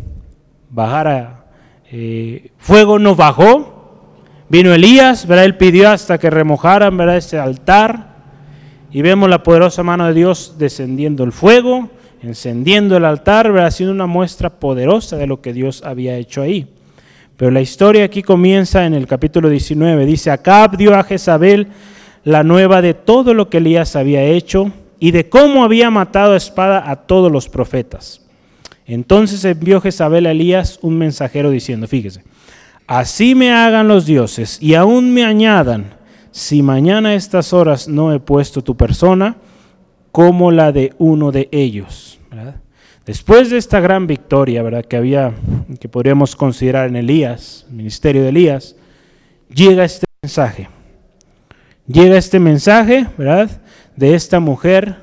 [0.70, 1.46] bajara
[1.90, 3.76] eh, fuego, no bajó.
[4.48, 5.44] Vino Elías, ¿verdad?
[5.44, 7.16] Él pidió hasta que remojaran, ¿verdad?
[7.16, 8.10] Ese altar
[8.92, 11.88] y vemos la poderosa mano de Dios descendiendo el fuego,
[12.22, 16.68] encendiendo el altar, haciendo una muestra poderosa de lo que Dios había hecho ahí.
[17.40, 20.04] Pero la historia aquí comienza en el capítulo 19.
[20.04, 21.68] Dice, Acab dio a Jezabel
[22.22, 26.36] la nueva de todo lo que Elías había hecho y de cómo había matado a
[26.36, 28.26] espada a todos los profetas.
[28.84, 32.24] Entonces envió Jezabel a Elías un mensajero diciendo, fíjese,
[32.86, 35.94] así me hagan los dioses y aún me añadan
[36.32, 39.38] si mañana a estas horas no he puesto tu persona
[40.12, 42.20] como la de uno de ellos.
[43.06, 44.84] Después de esta gran victoria ¿verdad?
[44.84, 45.32] que había,
[45.80, 48.76] que podríamos considerar en Elías, el ministerio de Elías,
[49.48, 50.68] llega este mensaje.
[51.86, 53.50] Llega este mensaje, ¿verdad?
[53.96, 54.96] De esta mujer,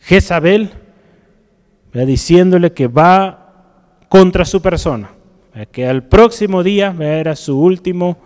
[0.00, 0.70] Jezabel,
[1.92, 5.10] diciéndole que va contra su persona,
[5.72, 8.18] que al próximo día era su último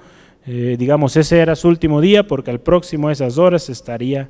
[0.44, 4.28] eh, digamos, ese era su último día porque al próximo a esas horas estaría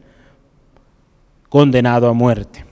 [1.48, 2.66] condenado a muerte.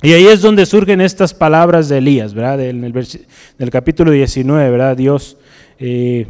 [0.00, 2.60] Y ahí es donde surgen estas palabras de Elías, ¿verdad?
[2.60, 4.96] En el, capítulo 19, ¿verdad?
[4.96, 5.36] Dios,
[5.80, 6.26] eh,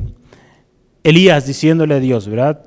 [1.02, 2.64] Elías diciéndole a Dios, ¿verdad?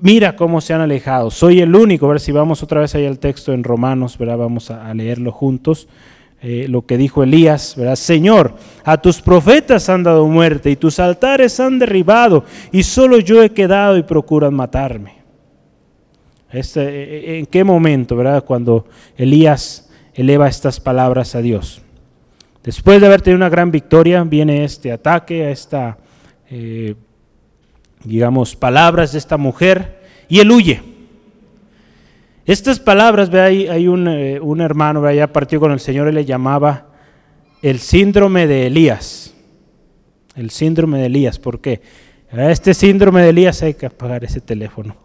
[0.00, 1.30] Mira cómo se han alejado.
[1.30, 2.08] Soy el único.
[2.08, 4.38] Ver si vamos otra vez ahí al texto en Romanos, ¿verdad?
[4.38, 5.86] Vamos a, leerlo juntos.
[6.40, 7.94] Eh, lo que dijo Elías, ¿verdad?
[7.94, 13.44] Señor, a tus profetas han dado muerte y tus altares han derribado y solo yo
[13.44, 15.21] he quedado y procuran matarme.
[16.52, 18.44] Este, eh, eh, ¿En qué momento, verdad?
[18.44, 18.86] Cuando
[19.16, 21.82] Elías eleva estas palabras a Dios.
[22.62, 25.98] Después de haber tenido una gran victoria, viene este ataque a esta
[28.04, 30.82] digamos, palabras de esta mujer y él huye.
[32.44, 36.12] Estas palabras, ve hay, hay un, eh, un, hermano, ya partió con el Señor y
[36.12, 36.88] le llamaba
[37.62, 39.34] el síndrome de Elías.
[40.34, 41.82] El síndrome de Elías, ¿por qué?
[42.32, 44.96] Este síndrome de Elías hay que apagar ese teléfono.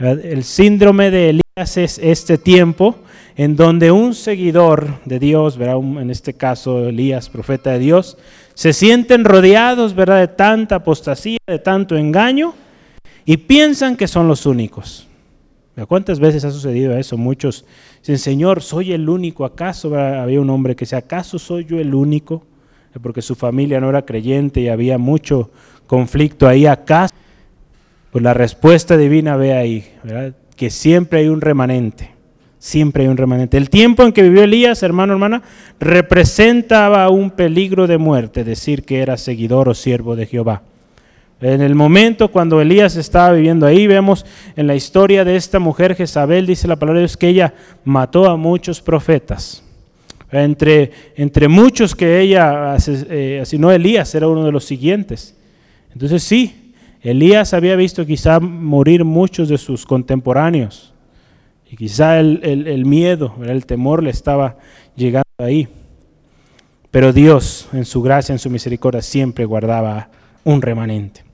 [0.00, 2.96] El síndrome de Elías es este tiempo
[3.36, 8.16] en donde un seguidor de Dios, en este caso Elías, profeta de Dios,
[8.54, 10.20] se sienten rodeados ¿verdad?
[10.20, 12.54] de tanta apostasía, de tanto engaño,
[13.26, 15.06] y piensan que son los únicos.
[15.86, 17.18] ¿Cuántas veces ha sucedido eso?
[17.18, 17.66] Muchos
[18.00, 19.94] dicen, Señor, ¿soy el único acaso?
[19.94, 22.42] Había un hombre que decía, ¿acaso soy yo el único?
[23.02, 25.50] Porque su familia no era creyente y había mucho
[25.86, 26.64] conflicto ahí.
[26.64, 27.14] ¿Acaso?
[28.10, 29.84] Pues la respuesta divina ve ahí,
[30.56, 32.20] que siempre hay un remanente
[32.60, 33.56] Siempre hay un remanente.
[33.56, 35.42] El tiempo en que vivió Elías, hermano, hermana,
[35.80, 40.62] representaba un peligro de muerte, decir que era seguidor o siervo de Jehová.
[41.40, 45.96] En el momento cuando Elías estaba viviendo ahí, vemos en la historia de esta mujer
[45.96, 49.64] Jezabel, dice la palabra de Dios, que ella mató a muchos profetas.
[50.30, 52.76] Entre, entre muchos que ella
[53.08, 55.34] eh, asesinó Elías, era uno de los siguientes.
[55.94, 56.59] Entonces sí,
[57.02, 60.92] Elías había visto quizá morir muchos de sus contemporáneos.
[61.70, 64.56] Y quizá el, miedo, el temor le estaba
[64.96, 65.68] llegando ahí.
[66.90, 70.08] Pero Dios, en su gracia, en su misericordia, siempre guardaba
[70.44, 71.24] un remanente.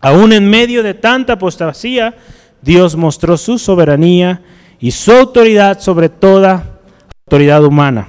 [0.00, 2.14] Aún en medio de tanta apostasía,
[2.60, 4.42] Dios mostró su soberanía
[4.78, 6.80] y su autoridad sobre toda
[7.26, 8.08] autoridad humana.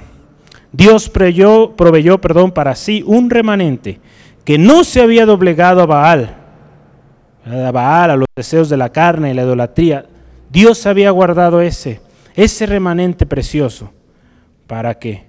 [0.72, 3.98] Dios proveyó, perdón, para sí un remanente
[4.44, 6.39] que no se había doblegado a Baal,
[7.44, 10.06] a Baal, a los deseos de la carne y la idolatría.
[10.50, 12.00] Dios había guardado ese,
[12.34, 13.92] ese remanente precioso
[14.66, 15.24] para que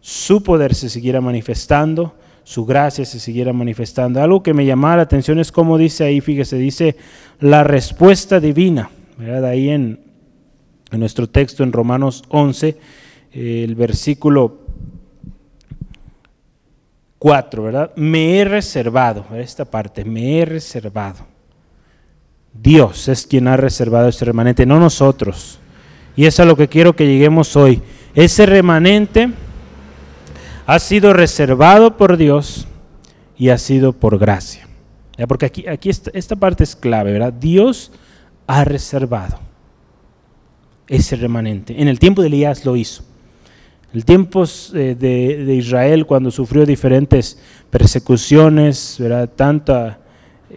[0.00, 4.22] su poder se siguiera manifestando, su gracia se siguiera manifestando.
[4.22, 6.96] Algo que me llamaba la atención es como dice ahí, fíjese, dice
[7.40, 9.46] la respuesta divina, ¿verdad?
[9.46, 10.00] Ahí en,
[10.92, 12.76] nuestro texto en Romanos 11,
[13.32, 14.58] el versículo
[17.20, 17.92] 4, ¿verdad?
[17.94, 21.30] Me he reservado, esta parte, me he reservado
[22.52, 25.58] Dios es quien ha reservado ese remanente, no nosotros.
[26.16, 27.82] Y es a lo que quiero que lleguemos hoy.
[28.14, 29.30] Ese remanente
[30.66, 32.66] ha sido reservado por Dios
[33.38, 34.68] y ha sido por gracia.
[35.28, 37.32] Porque aquí, aquí esta, parte es clave, ¿verdad?
[37.32, 37.92] Dios
[38.46, 39.38] ha reservado
[40.88, 41.80] ese remanente.
[41.80, 43.04] En el tiempo de Elías lo hizo.
[43.92, 47.38] En el tiempo eh, de, de, Israel, cuando sufrió diferentes
[47.70, 49.28] persecuciones, ¿verdad?
[49.28, 49.98] Tanta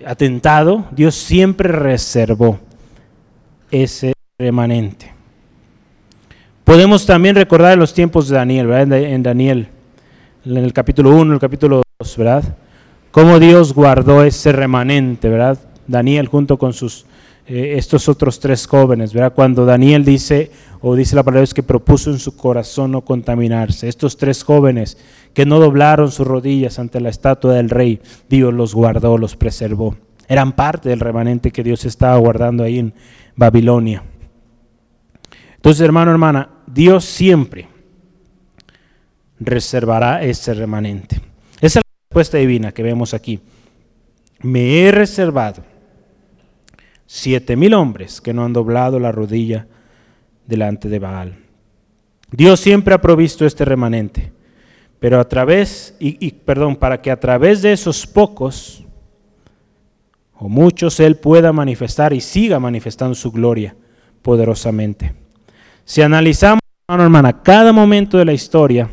[0.06, 2.60] atentado, Dios siempre reservó
[3.72, 5.12] ese remanente.
[6.64, 9.00] Podemos también recordar los tiempos de Daniel, ¿verdad?
[9.00, 9.68] En Daniel,
[10.46, 12.44] en el capítulo 1, en el capítulo 2, ¿verdad?
[13.12, 15.60] Cómo Dios guardó ese remanente, ¿verdad?
[15.88, 17.06] Daniel junto con sus
[17.46, 19.34] eh, estos otros tres jóvenes, ¿verdad?
[19.34, 23.90] Cuando Daniel dice, o dice la palabra es que propuso en su corazón no contaminarse.
[23.90, 24.98] Estos tres jóvenes
[25.34, 29.96] que no doblaron sus rodillas ante la estatua del rey, Dios los guardó, los preservó.
[30.28, 32.94] Eran parte del remanente que Dios estaba guardando ahí en
[33.36, 34.04] Babilonia.
[35.56, 37.68] Entonces, hermano, hermana, Dios siempre
[39.40, 41.18] reservará ese remanente.
[41.60, 43.42] Esa es la respuesta divina que vemos aquí.
[44.42, 45.73] Me he reservado
[47.06, 49.68] siete mil hombres que no han doblado la rodilla
[50.48, 51.38] delante de Baal.
[52.32, 54.32] Dios siempre ha provisto este remanente,
[55.00, 58.84] pero a través, y, perdón, para que a través de esos pocos
[60.34, 63.76] o muchos Él pueda manifestar y siga manifestando su gloria
[64.22, 65.14] poderosamente.
[65.86, 68.90] Si analizamos, hermano, hermana, cada momento de la historia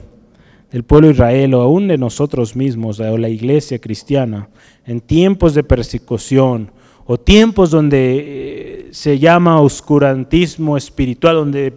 [0.71, 4.49] del pueblo de Israel o aún de nosotros mismos, o la iglesia cristiana,
[4.85, 6.73] en tiempos de persecución,
[7.13, 11.73] o tiempos donde eh, se llama oscurantismo espiritual, donde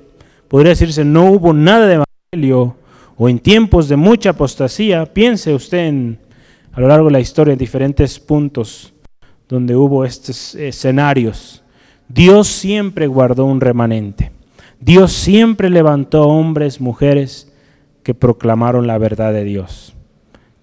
[0.48, 2.76] podría decirse no hubo nada de evangelio,
[3.18, 6.20] o en tiempos de mucha apostasía, piense usted en,
[6.72, 8.94] a lo largo de la historia en diferentes puntos
[9.50, 11.64] donde hubo estos escenarios.
[12.08, 14.32] Dios siempre guardó un remanente.
[14.80, 17.52] Dios siempre levantó hombres, mujeres
[18.04, 19.96] que proclamaron la verdad de Dios,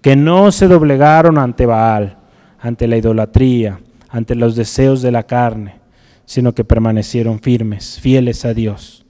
[0.01, 2.19] que no se doblegaron ante Baal,
[2.57, 3.81] ante la idolatría,
[4.11, 5.79] ante los deseos de la carne,
[6.25, 9.05] sino que permanecieron firmes, fieles a Dios.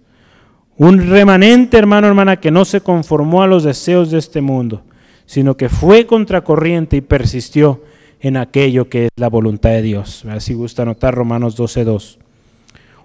[0.78, 4.84] Un remanente, hermano, hermana, que no se conformó a los deseos de este mundo,
[5.26, 7.84] sino que fue contracorriente y persistió
[8.20, 10.24] en aquello que es la voluntad de Dios.
[10.30, 12.18] Así gusta anotar Romanos 12.2.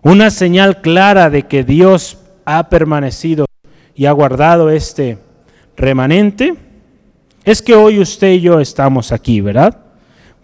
[0.02, 3.46] Una señal clara de que Dios ha permanecido
[3.94, 5.18] y ha guardado este
[5.76, 6.54] remanente
[7.44, 9.85] es que hoy usted y yo estamos aquí, ¿verdad?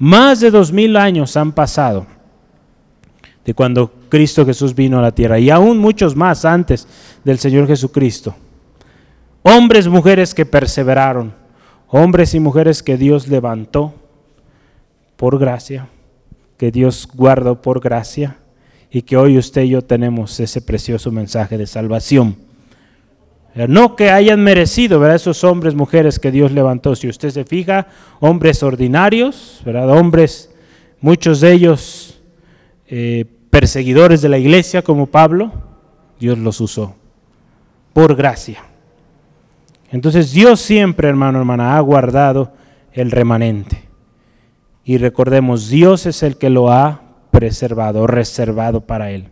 [0.05, 2.09] Más de dos mil años han pasado
[3.45, 6.89] de cuando Cristo Jesús vino a la tierra y aún muchos más antes
[7.23, 8.35] del Señor Jesucristo.
[9.43, 11.33] Hombres, mujeres que perseveraron,
[11.87, 13.95] hombres y mujeres que Dios levantó
[15.17, 15.87] por gracia,
[16.59, 18.39] que Dios guardó por gracia
[18.91, 22.35] y que hoy usted y yo tenemos ese precioso mensaje de salvación.
[23.55, 25.17] No que hayan merecido, ¿verdad?
[25.17, 26.97] Esos hombres, mujeres que Dios levantó.
[26.97, 27.87] Si usted se fija,
[28.21, 29.91] hombres ordinarios, ¿verdad?
[29.91, 30.51] Hombres,
[31.01, 32.21] muchos de ellos
[32.89, 35.53] eh, perseguidores de la iglesia como Pablo,
[36.19, 36.95] Dios los usó
[37.93, 38.65] por gracia.
[39.91, 42.53] Entonces Dios siempre, hermano, hermana, ha guardado
[42.93, 43.83] el remanente.
[44.85, 49.32] Y recordemos, Dios es el que lo ha preservado, reservado para él.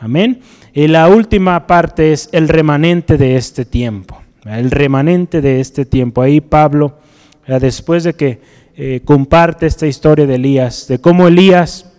[0.00, 0.40] Amén.
[0.72, 4.22] Y la última parte es el remanente de este tiempo.
[4.44, 6.22] El remanente de este tiempo.
[6.22, 6.98] Ahí Pablo,
[7.46, 8.40] después de que
[8.76, 11.90] eh, comparte esta historia de Elías, de cómo Elías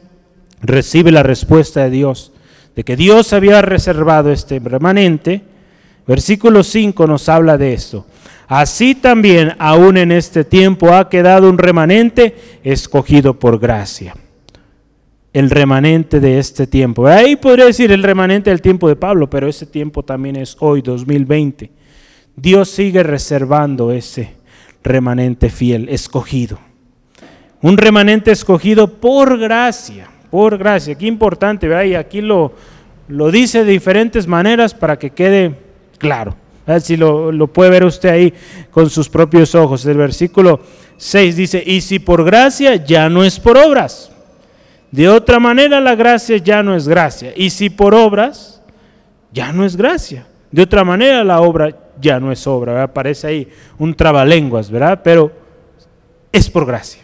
[0.62, 2.32] recibe la respuesta de Dios,
[2.76, 5.42] de que Dios había reservado este remanente,
[6.08, 8.06] versículo 5 nos habla de esto.
[8.48, 14.16] Así también, aún en este tiempo, ha quedado un remanente escogido por gracia.
[15.32, 17.08] El remanente de este tiempo.
[17.08, 20.82] Ahí podría decir el remanente del tiempo de Pablo, pero ese tiempo también es hoy,
[20.82, 21.72] 2020.
[22.36, 24.34] Dios sigue reservando ese
[24.84, 26.60] remanente fiel, escogido.
[27.62, 30.96] Un remanente escogido por gracia por gracia.
[30.96, 31.84] Qué importante, ¿verdad?
[31.84, 32.54] Y aquí lo,
[33.08, 35.56] lo dice de diferentes maneras para que quede
[35.98, 36.36] claro.
[36.82, 38.34] Si lo, lo, puede ver usted ahí
[38.70, 39.84] con sus propios ojos.
[39.88, 40.60] El versículo
[40.98, 44.12] 6 dice, y si por gracia ya no es por obras.
[44.92, 47.34] De otra manera la gracia ya no es gracia.
[47.36, 48.62] Y si por obras,
[49.32, 50.28] ya no es gracia.
[50.52, 52.74] De otra manera la obra ya no es obra.
[52.74, 52.94] ¿verdad?
[52.94, 55.02] Parece ahí un trabalenguas, ¿verdad?
[55.04, 55.32] Pero
[56.32, 57.04] es por gracia.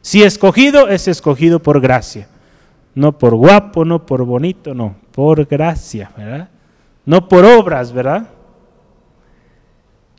[0.00, 2.28] Si escogido, es escogido por gracia.
[2.94, 6.48] No por guapo, no por bonito, no, por gracia, ¿verdad?
[7.04, 8.28] No por obras, ¿verdad?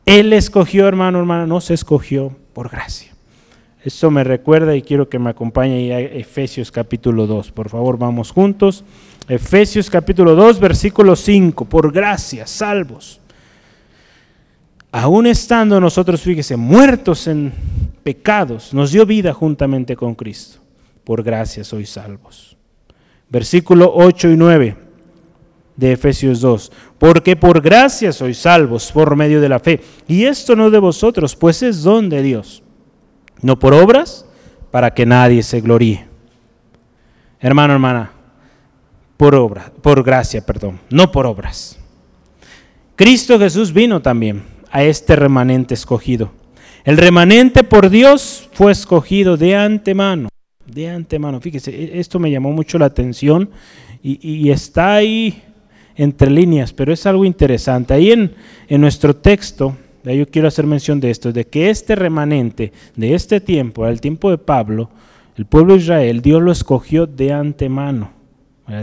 [0.05, 3.16] Él escogió, hermano, hermana, no se escogió por gracia.
[3.87, 7.53] Eso me recuerda y quiero que me acompañe a Efesios capítulo 2.
[7.53, 8.83] Por favor, vamos juntos.
[9.29, 11.63] Efesios capítulo 2, versículo 5.
[11.63, 13.21] Por gracia, salvos.
[14.91, 17.53] Aún estando nosotros, fíjese, muertos en
[18.03, 20.59] pecados, nos dio vida juntamente con Cristo.
[21.05, 22.57] Por gracia sois salvos
[23.29, 24.75] versículo 8 y 9
[25.77, 26.71] de Efesios 2.
[26.97, 29.79] Porque por gracia sois salvos por medio de la fe.
[30.09, 32.63] Y esto no de vosotros, pues es don de Dios.
[33.41, 34.25] No por obras,
[34.71, 36.05] para que nadie se gloríe.
[37.39, 38.11] Hermano, hermana,
[39.15, 41.77] por obra, por gracia, perdón, no por obras.
[42.95, 46.31] Cristo Jesús vino también a este remanente escogido.
[46.83, 50.29] El remanente por Dios fue escogido de antemano
[50.67, 51.39] de antemano.
[51.41, 53.49] Fíjese, e, esto me llamó mucho la atención
[54.03, 55.43] y, está ahí
[55.95, 57.93] entre líneas, pero es algo interesante.
[57.93, 58.33] Ahí en,
[58.69, 59.75] en nuestro texto,
[60.13, 64.29] yo quiero hacer mención de esto, de que este remanente de este tiempo, el tiempo
[64.29, 64.89] de Pablo,
[65.35, 68.11] el pueblo de Israel, Dios lo escogió de antemano.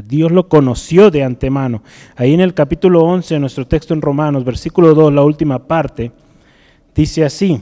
[0.07, 1.83] Dios lo conoció de antemano.
[2.17, 6.11] Ahí en el capítulo 11, nuestro texto en Romanos, versículo 2, la última parte,
[6.95, 7.61] dice así,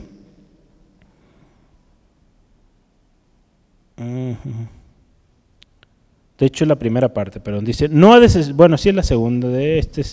[6.37, 8.19] De hecho, es la primera parte, pero dice, no ha
[8.53, 10.03] bueno, sí es la segunda de este.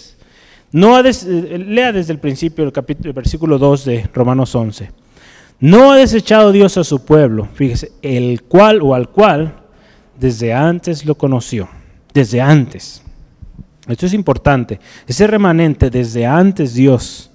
[0.72, 4.90] No ha lea desde el principio el capítulo, el versículo 2 de Romanos 11.
[5.60, 9.54] No ha desechado Dios a su pueblo, fíjese, el cual o al cual
[10.18, 11.68] desde antes lo conoció,
[12.14, 13.02] desde antes.
[13.88, 14.78] Esto es importante.
[15.06, 17.30] Ese remanente desde antes Dios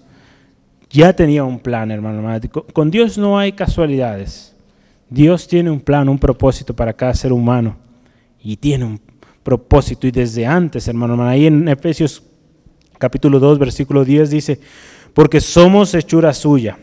[0.89, 2.39] ya tenía un plan, hermano.
[2.71, 4.55] Con Dios no hay casualidades.
[5.09, 7.75] Dios tiene un plan, un propósito para cada ser humano.
[8.41, 9.01] Y tiene un
[9.43, 10.07] propósito.
[10.07, 12.23] Y desde antes, hermano, hermano ahí en Efesios
[12.97, 14.59] capítulo 2, versículo 10 dice,
[15.13, 16.77] porque somos hechura suya,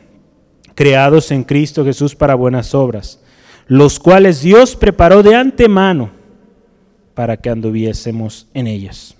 [0.75, 3.21] creados en Cristo Jesús para buenas obras,
[3.67, 6.11] los cuales Dios preparó de antemano
[7.15, 9.15] para que anduviésemos en ellas.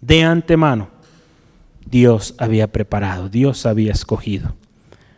[0.00, 0.88] De antemano,
[1.84, 4.54] Dios había preparado, Dios había escogido.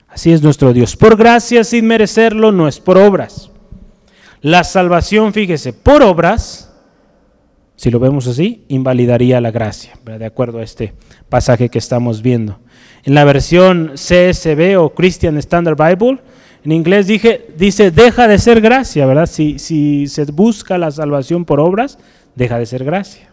[0.09, 0.97] Así es nuestro Dios.
[0.97, 3.51] Por gracia sin merecerlo, no es por obras.
[4.41, 6.72] La salvación, fíjese, por obras,
[7.77, 10.95] si lo vemos así, invalidaría la gracia, de acuerdo a este
[11.29, 12.59] pasaje que estamos viendo.
[13.05, 16.18] En la versión CSB o Christian Standard Bible,
[16.64, 19.27] en inglés dije, dice, deja de ser gracia, ¿verdad?
[19.27, 21.99] Si, si se busca la salvación por obras,
[22.35, 23.29] deja de ser gracia.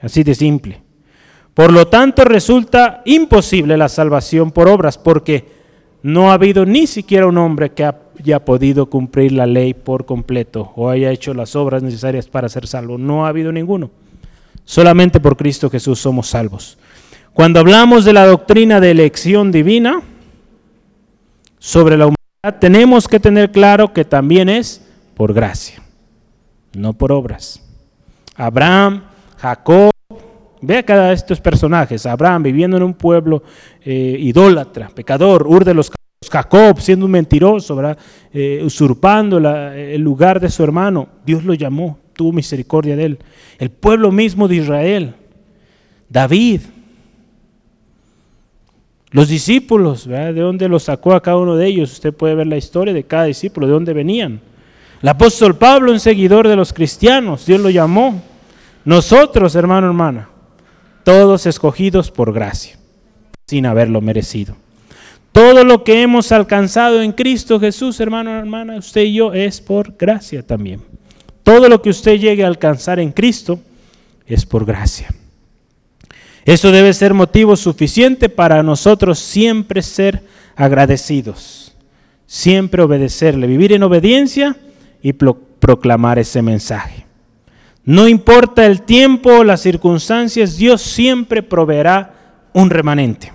[0.00, 0.82] Así de simple.
[1.54, 5.59] Por lo tanto, resulta imposible la salvación por obras, porque
[6.02, 10.72] no ha habido ni siquiera un hombre que haya podido cumplir la ley por completo
[10.76, 12.98] o haya hecho las obras necesarias para ser salvo.
[12.98, 13.90] No ha habido ninguno.
[14.64, 16.78] Solamente por Cristo Jesús somos salvos.
[17.32, 20.02] Cuando hablamos de la doctrina de elección divina
[21.58, 24.84] sobre la humanidad, tenemos que tener claro que también es
[25.14, 25.82] por gracia,
[26.72, 27.62] no por obras.
[28.36, 29.04] Abraham,
[29.36, 29.90] Jacob,
[30.62, 33.42] ve cada estos personajes, Abraham viviendo en un pueblo
[33.84, 35.90] eh, idólatra, pecador, Ur de los
[36.30, 37.80] Jacob siendo un mentiroso,
[38.32, 43.18] eh, usurpando el lugar de su hermano, Dios lo llamó, tuvo misericordia de él.
[43.58, 45.14] El pueblo mismo de Israel,
[46.08, 46.60] David,
[49.12, 51.92] los discípulos, ¿de dónde los sacó a cada uno de ellos?
[51.92, 54.40] Usted puede ver la historia de cada discípulo, de dónde venían.
[55.02, 58.22] El apóstol Pablo, un seguidor de los cristianos, Dios lo llamó.
[58.84, 60.28] Nosotros, hermano, hermana,
[61.04, 62.78] todos escogidos por gracia,
[63.46, 64.56] sin haberlo merecido.
[65.32, 69.96] Todo lo que hemos alcanzado en Cristo Jesús, hermano, hermana, usted y yo, es por
[69.96, 70.80] gracia también.
[71.42, 73.60] Todo lo que usted llegue a alcanzar en Cristo
[74.26, 75.08] es por gracia.
[76.44, 80.22] Eso debe ser motivo suficiente para nosotros siempre ser
[80.56, 81.74] agradecidos,
[82.26, 84.56] siempre obedecerle, vivir en obediencia
[85.02, 86.99] y proclamar ese mensaje.
[87.84, 92.14] No importa el tiempo o las circunstancias, Dios siempre proveerá
[92.52, 93.32] un remanente.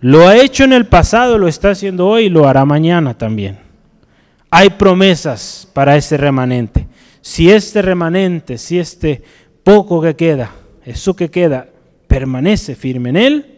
[0.00, 3.58] Lo ha hecho en el pasado, lo está haciendo hoy y lo hará mañana también.
[4.50, 6.86] Hay promesas para ese remanente.
[7.20, 9.22] Si este remanente, si este
[9.64, 10.52] poco que queda,
[10.84, 11.68] eso que queda
[12.06, 13.56] permanece firme en él,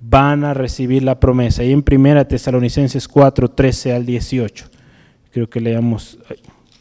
[0.00, 1.62] van a recibir la promesa.
[1.62, 4.66] Y en 1 Tesalonicenses 4, 13 al 18.
[5.30, 6.18] Creo que leamos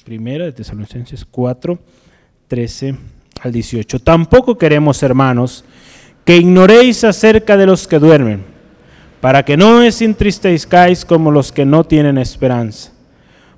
[0.07, 1.77] 1 Tesalonicenses 4,
[2.47, 2.95] 13
[3.41, 3.99] al 18.
[3.99, 5.65] Tampoco queremos, hermanos,
[6.23, 8.43] que ignoréis acerca de los que duermen,
[9.21, 12.91] para que no os entristezcáis como los que no tienen esperanza.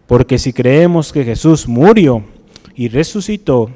[0.08, 2.24] Porque si creemos que Jesús murió
[2.76, 3.70] y resucitó,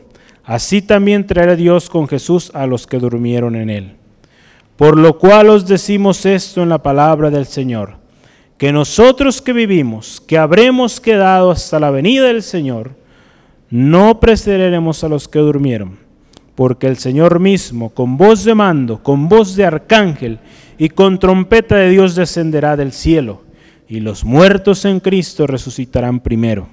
[0.44, 3.96] así también traerá Dios con Jesús a los que durmieron en él.
[4.76, 7.98] Por lo cual os decimos esto en la palabra del Señor,
[8.58, 12.92] que nosotros que vivimos, que habremos quedado hasta la venida del Señor,
[13.70, 15.98] no precederemos a los que durmieron,
[16.56, 20.40] porque el Señor mismo, con voz de mando, con voz de arcángel
[20.78, 23.42] y con trompeta de Dios descenderá del cielo,
[23.88, 26.68] y los muertos en Cristo resucitarán primero.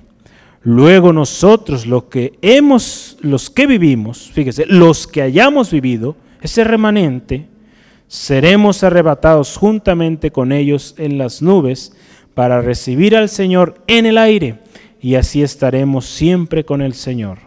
[0.63, 7.47] Luego nosotros, los que hemos, los que vivimos, fíjese, los que hayamos vivido, ese remanente,
[8.11, 11.93] seremos arrebatados juntamente con ellos en las nubes
[12.35, 14.59] para recibir al Señor en el aire
[15.01, 17.39] y así estaremos siempre con el Señor.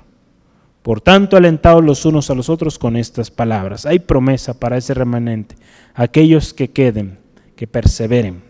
[0.81, 3.85] Por tanto, alentados los unos a los otros con estas palabras.
[3.85, 5.55] Hay promesa para ese remanente,
[5.95, 7.19] aquellos que queden,
[7.57, 8.41] que perseveren.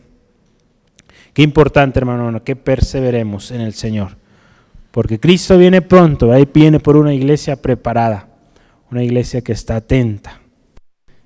[1.34, 4.18] Qué importante, hermano, que perseveremos en el Señor.
[4.92, 8.28] Porque Cristo viene pronto, ahí viene por una iglesia preparada,
[8.92, 10.43] una iglesia que está atenta.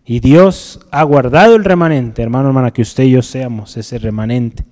[0.10, 4.64] Y Dios ha guardado el remanente, hermano, hermana, que usted y yo seamos ese remanente,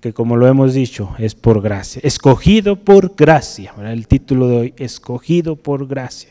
[0.00, 3.74] que como lo hemos dicho, es por gracia, escogido por gracia.
[3.84, 6.30] El título de hoy, escogido por gracia.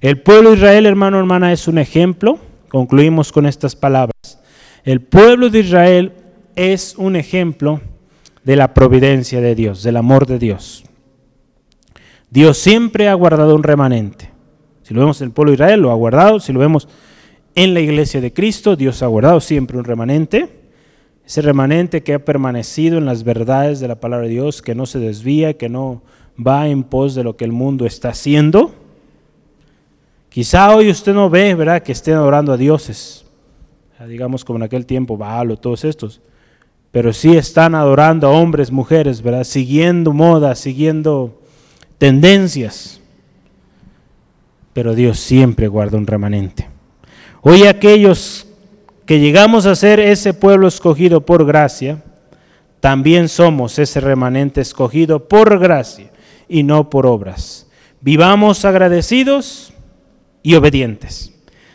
[0.00, 2.38] El pueblo de Israel, hermano, hermana, es un ejemplo.
[2.68, 4.40] Concluimos con estas palabras.
[4.84, 6.12] El pueblo de Israel
[6.54, 7.80] es un ejemplo
[8.44, 10.84] de la providencia de Dios, del amor de Dios.
[12.30, 14.31] Dios siempre ha guardado un remanente.
[14.82, 16.40] Si lo vemos en el pueblo de Israel, lo ha guardado.
[16.40, 16.88] Si lo vemos
[17.54, 20.60] en la iglesia de Cristo, Dios ha guardado siempre un remanente.
[21.24, 24.86] Ese remanente que ha permanecido en las verdades de la palabra de Dios, que no
[24.86, 26.02] se desvía, que no
[26.44, 28.74] va en pos de lo que el mundo está haciendo.
[30.28, 33.24] Quizá hoy usted no ve, ¿verdad?, que estén adorando a dioses.
[34.08, 36.20] Digamos como en aquel tiempo, Baal o todos estos
[36.92, 39.44] pero sí están adorando a hombres, mujeres, ¿verdad?
[39.44, 41.40] Siguiendo moda, siguiendo
[41.96, 43.00] tendencias.
[44.72, 46.68] Pero Dios siempre guarda un remanente.
[47.42, 48.46] Hoy aquellos
[49.06, 52.02] que llegamos a ser ese pueblo escogido por gracia,
[52.80, 56.10] también somos ese remanente escogido por gracia
[56.48, 57.68] y no por obras.
[58.00, 59.72] Vivamos agradecidos
[60.42, 61.32] y obedientes.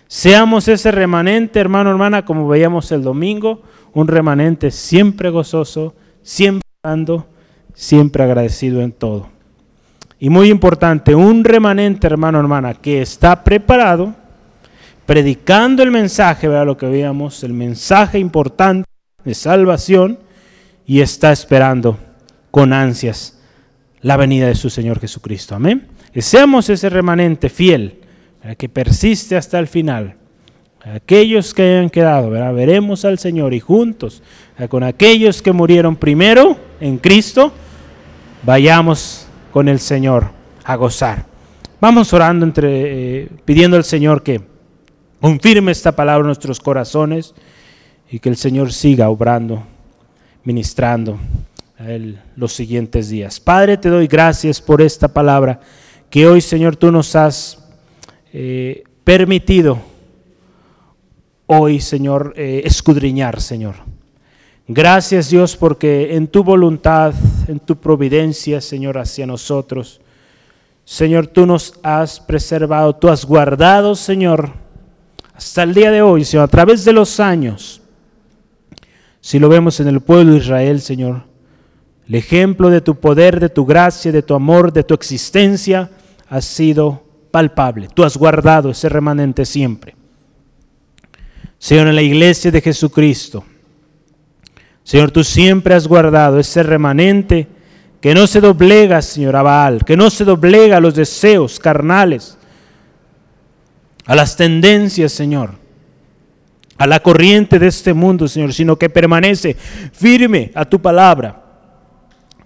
[0.08, 3.62] Seamos ese remanente, hermano, hermana, como veíamos el domingo,
[3.94, 7.28] un remanente siempre gozoso, siempre dando,
[7.74, 9.30] siempre agradecido en todo.
[10.20, 14.16] Y muy importante, un remanente, hermano, hermana, que está preparado,
[15.06, 18.90] predicando el mensaje, vea lo que veíamos, el mensaje importante
[19.24, 20.20] de salvación,
[20.86, 22.00] y está esperando
[22.50, 23.38] con ansias
[24.02, 25.54] la venida de su Señor Jesucristo.
[25.54, 25.88] Amén.
[26.14, 28.00] Que seamos ese remanente fiel,
[28.58, 30.16] que persiste hasta el final.
[30.82, 34.24] Aquellos que hayan quedado, veremos al Señor y juntos,
[34.70, 37.52] con aquellos que murieron primero en Cristo,
[38.44, 39.27] vayamos
[39.58, 40.30] con el Señor
[40.66, 41.26] a gozar.
[41.82, 44.40] Vamos orando entre, eh, pidiendo al Señor que
[45.20, 47.34] confirme esta palabra en nuestros corazones
[48.12, 49.64] y que el Señor siga obrando
[50.44, 51.18] ministrando
[52.36, 53.40] los siguientes días.
[53.40, 55.60] Padre, te doy gracias por esta palabra
[56.12, 57.58] que hoy, Señor, tú nos has
[58.32, 59.80] eh, permitido
[61.48, 63.97] hoy, Señor, eh, escudriñar, Señor.
[64.68, 67.14] Gracias, Dios, porque en tu voluntad,
[67.48, 70.02] en tu providencia, Señor, hacia nosotros,
[70.84, 74.52] Señor, tú nos has preservado, tú has guardado, Señor,
[75.34, 77.82] hasta el día de hoy, Señor, a través de los años
[79.28, 81.24] si lo vemos en el pueblo de Israel, Señor,
[82.08, 85.92] el ejemplo de tu poder, de tu gracia, de tu amor, de tu existencia
[86.30, 87.90] ha sido palpable.
[87.94, 89.96] Tú has guardado ese remanente siempre.
[91.58, 93.44] Señor, en la iglesia de Jesucristo,
[94.88, 97.48] Señor, tú siempre has guardado ese remanente
[98.00, 102.38] que no se doblega, Señor, a Baal, que no se doblega a los deseos carnales,
[104.06, 105.68] a las tendencias, Señor
[106.78, 109.56] a la corriente de este mundo, Señor, sino que permanece
[109.92, 111.44] firme a tu palabra,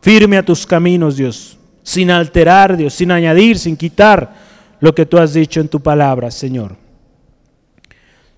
[0.01, 4.33] firme a tus caminos, Dios, sin alterar, Dios, sin añadir, sin quitar
[4.79, 6.80] lo que tú has dicho en tu palabra, Señor.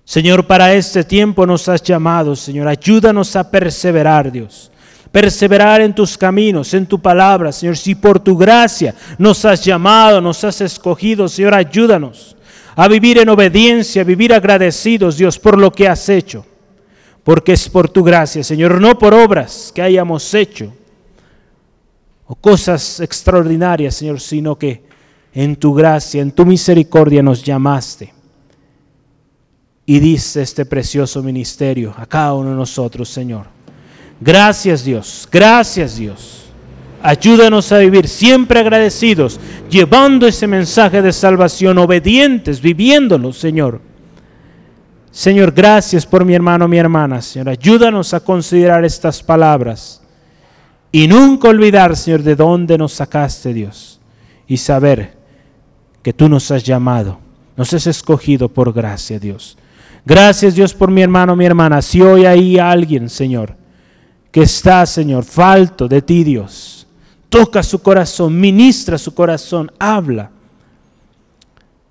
[0.04, 4.70] Señor, para este tiempo nos has llamado, Señor, ayúdanos a perseverar, Dios.
[5.10, 7.76] Perseverar en tus caminos, en tu palabra, Señor.
[7.76, 12.36] Si por tu gracia nos has llamado, nos has escogido, Señor, ayúdanos
[12.76, 16.44] a vivir en obediencia, a vivir agradecidos, Dios, por lo que has hecho.
[17.22, 20.74] Porque es por tu gracia, Señor, no por obras que hayamos hecho
[22.26, 24.84] o cosas extraordinarias, Señor, sino que
[25.32, 28.13] en tu gracia, en tu misericordia nos llamaste
[29.86, 33.46] y diste este precioso ministerio a cada uno de nosotros, Señor.
[34.20, 36.40] Gracias Dios, gracias Dios.
[37.02, 43.82] Ayúdanos a vivir siempre agradecidos, llevando ese mensaje de salvación, obedientes, viviéndolo, Señor.
[45.10, 47.50] Señor, gracias por mi hermano, mi hermana, Señor.
[47.50, 50.02] Ayúdanos a considerar estas palabras
[50.90, 54.00] y nunca olvidar, Señor, de dónde nos sacaste, Dios,
[54.46, 55.12] y saber
[56.02, 57.18] que tú nos has llamado,
[57.56, 59.58] nos has escogido por gracia, Dios.
[60.04, 61.80] Gracias, Dios, por mi hermano, mi hermana.
[61.80, 63.56] Si hoy hay alguien, Señor,
[64.30, 66.86] que está, Señor, falto de ti, Dios,
[67.28, 70.30] toca su corazón, ministra su corazón, habla.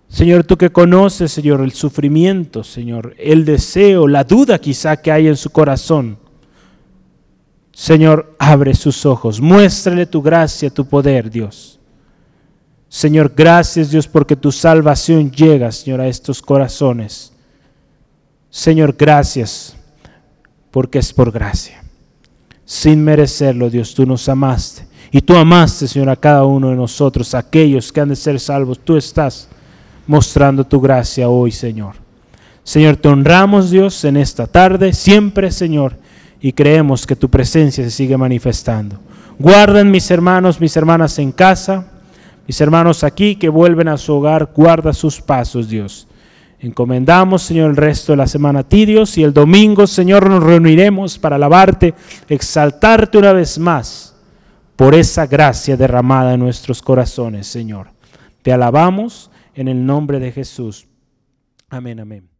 [0.10, 5.28] Señor, tú que conoces, Señor, el sufrimiento, Señor, el deseo, la duda quizá que hay
[5.28, 6.20] en su corazón.
[7.72, 11.80] Señor, abre sus ojos, muéstrale tu gracia, tu poder, Dios.
[12.88, 17.33] Señor, gracias Dios porque tu salvación llega, Señor, a estos corazones.
[18.56, 19.76] Señor, gracias
[20.70, 21.84] porque es por gracia.
[22.66, 27.34] Sin merecerlo, Dios, tú nos amaste y tú amaste, Señor, a cada uno de nosotros,
[27.34, 28.78] aquellos que han de ser salvos.
[28.78, 29.48] Tú estás
[30.06, 31.96] mostrando tu gracia hoy, Señor.
[32.64, 35.98] Señor, te honramos, Dios, en esta tarde, siempre, Señor,
[36.40, 39.00] y creemos que tu presencia se sigue manifestando.
[39.40, 41.88] Guarden mis hermanos, mis hermanas en casa,
[42.46, 46.08] mis hermanos aquí que vuelven a su hogar, guarda sus pasos, Dios.
[46.64, 50.42] Encomendamos, Señor, el resto de la semana a ti, Dios, y el domingo, Señor, nos
[50.42, 51.94] reuniremos para alabarte,
[52.30, 54.16] exaltarte una vez más
[54.78, 57.88] por esa gracia derramada en nuestros corazones, Señor.
[58.42, 60.88] Te alabamos en el nombre de Jesús.
[61.70, 62.33] Amén, amén.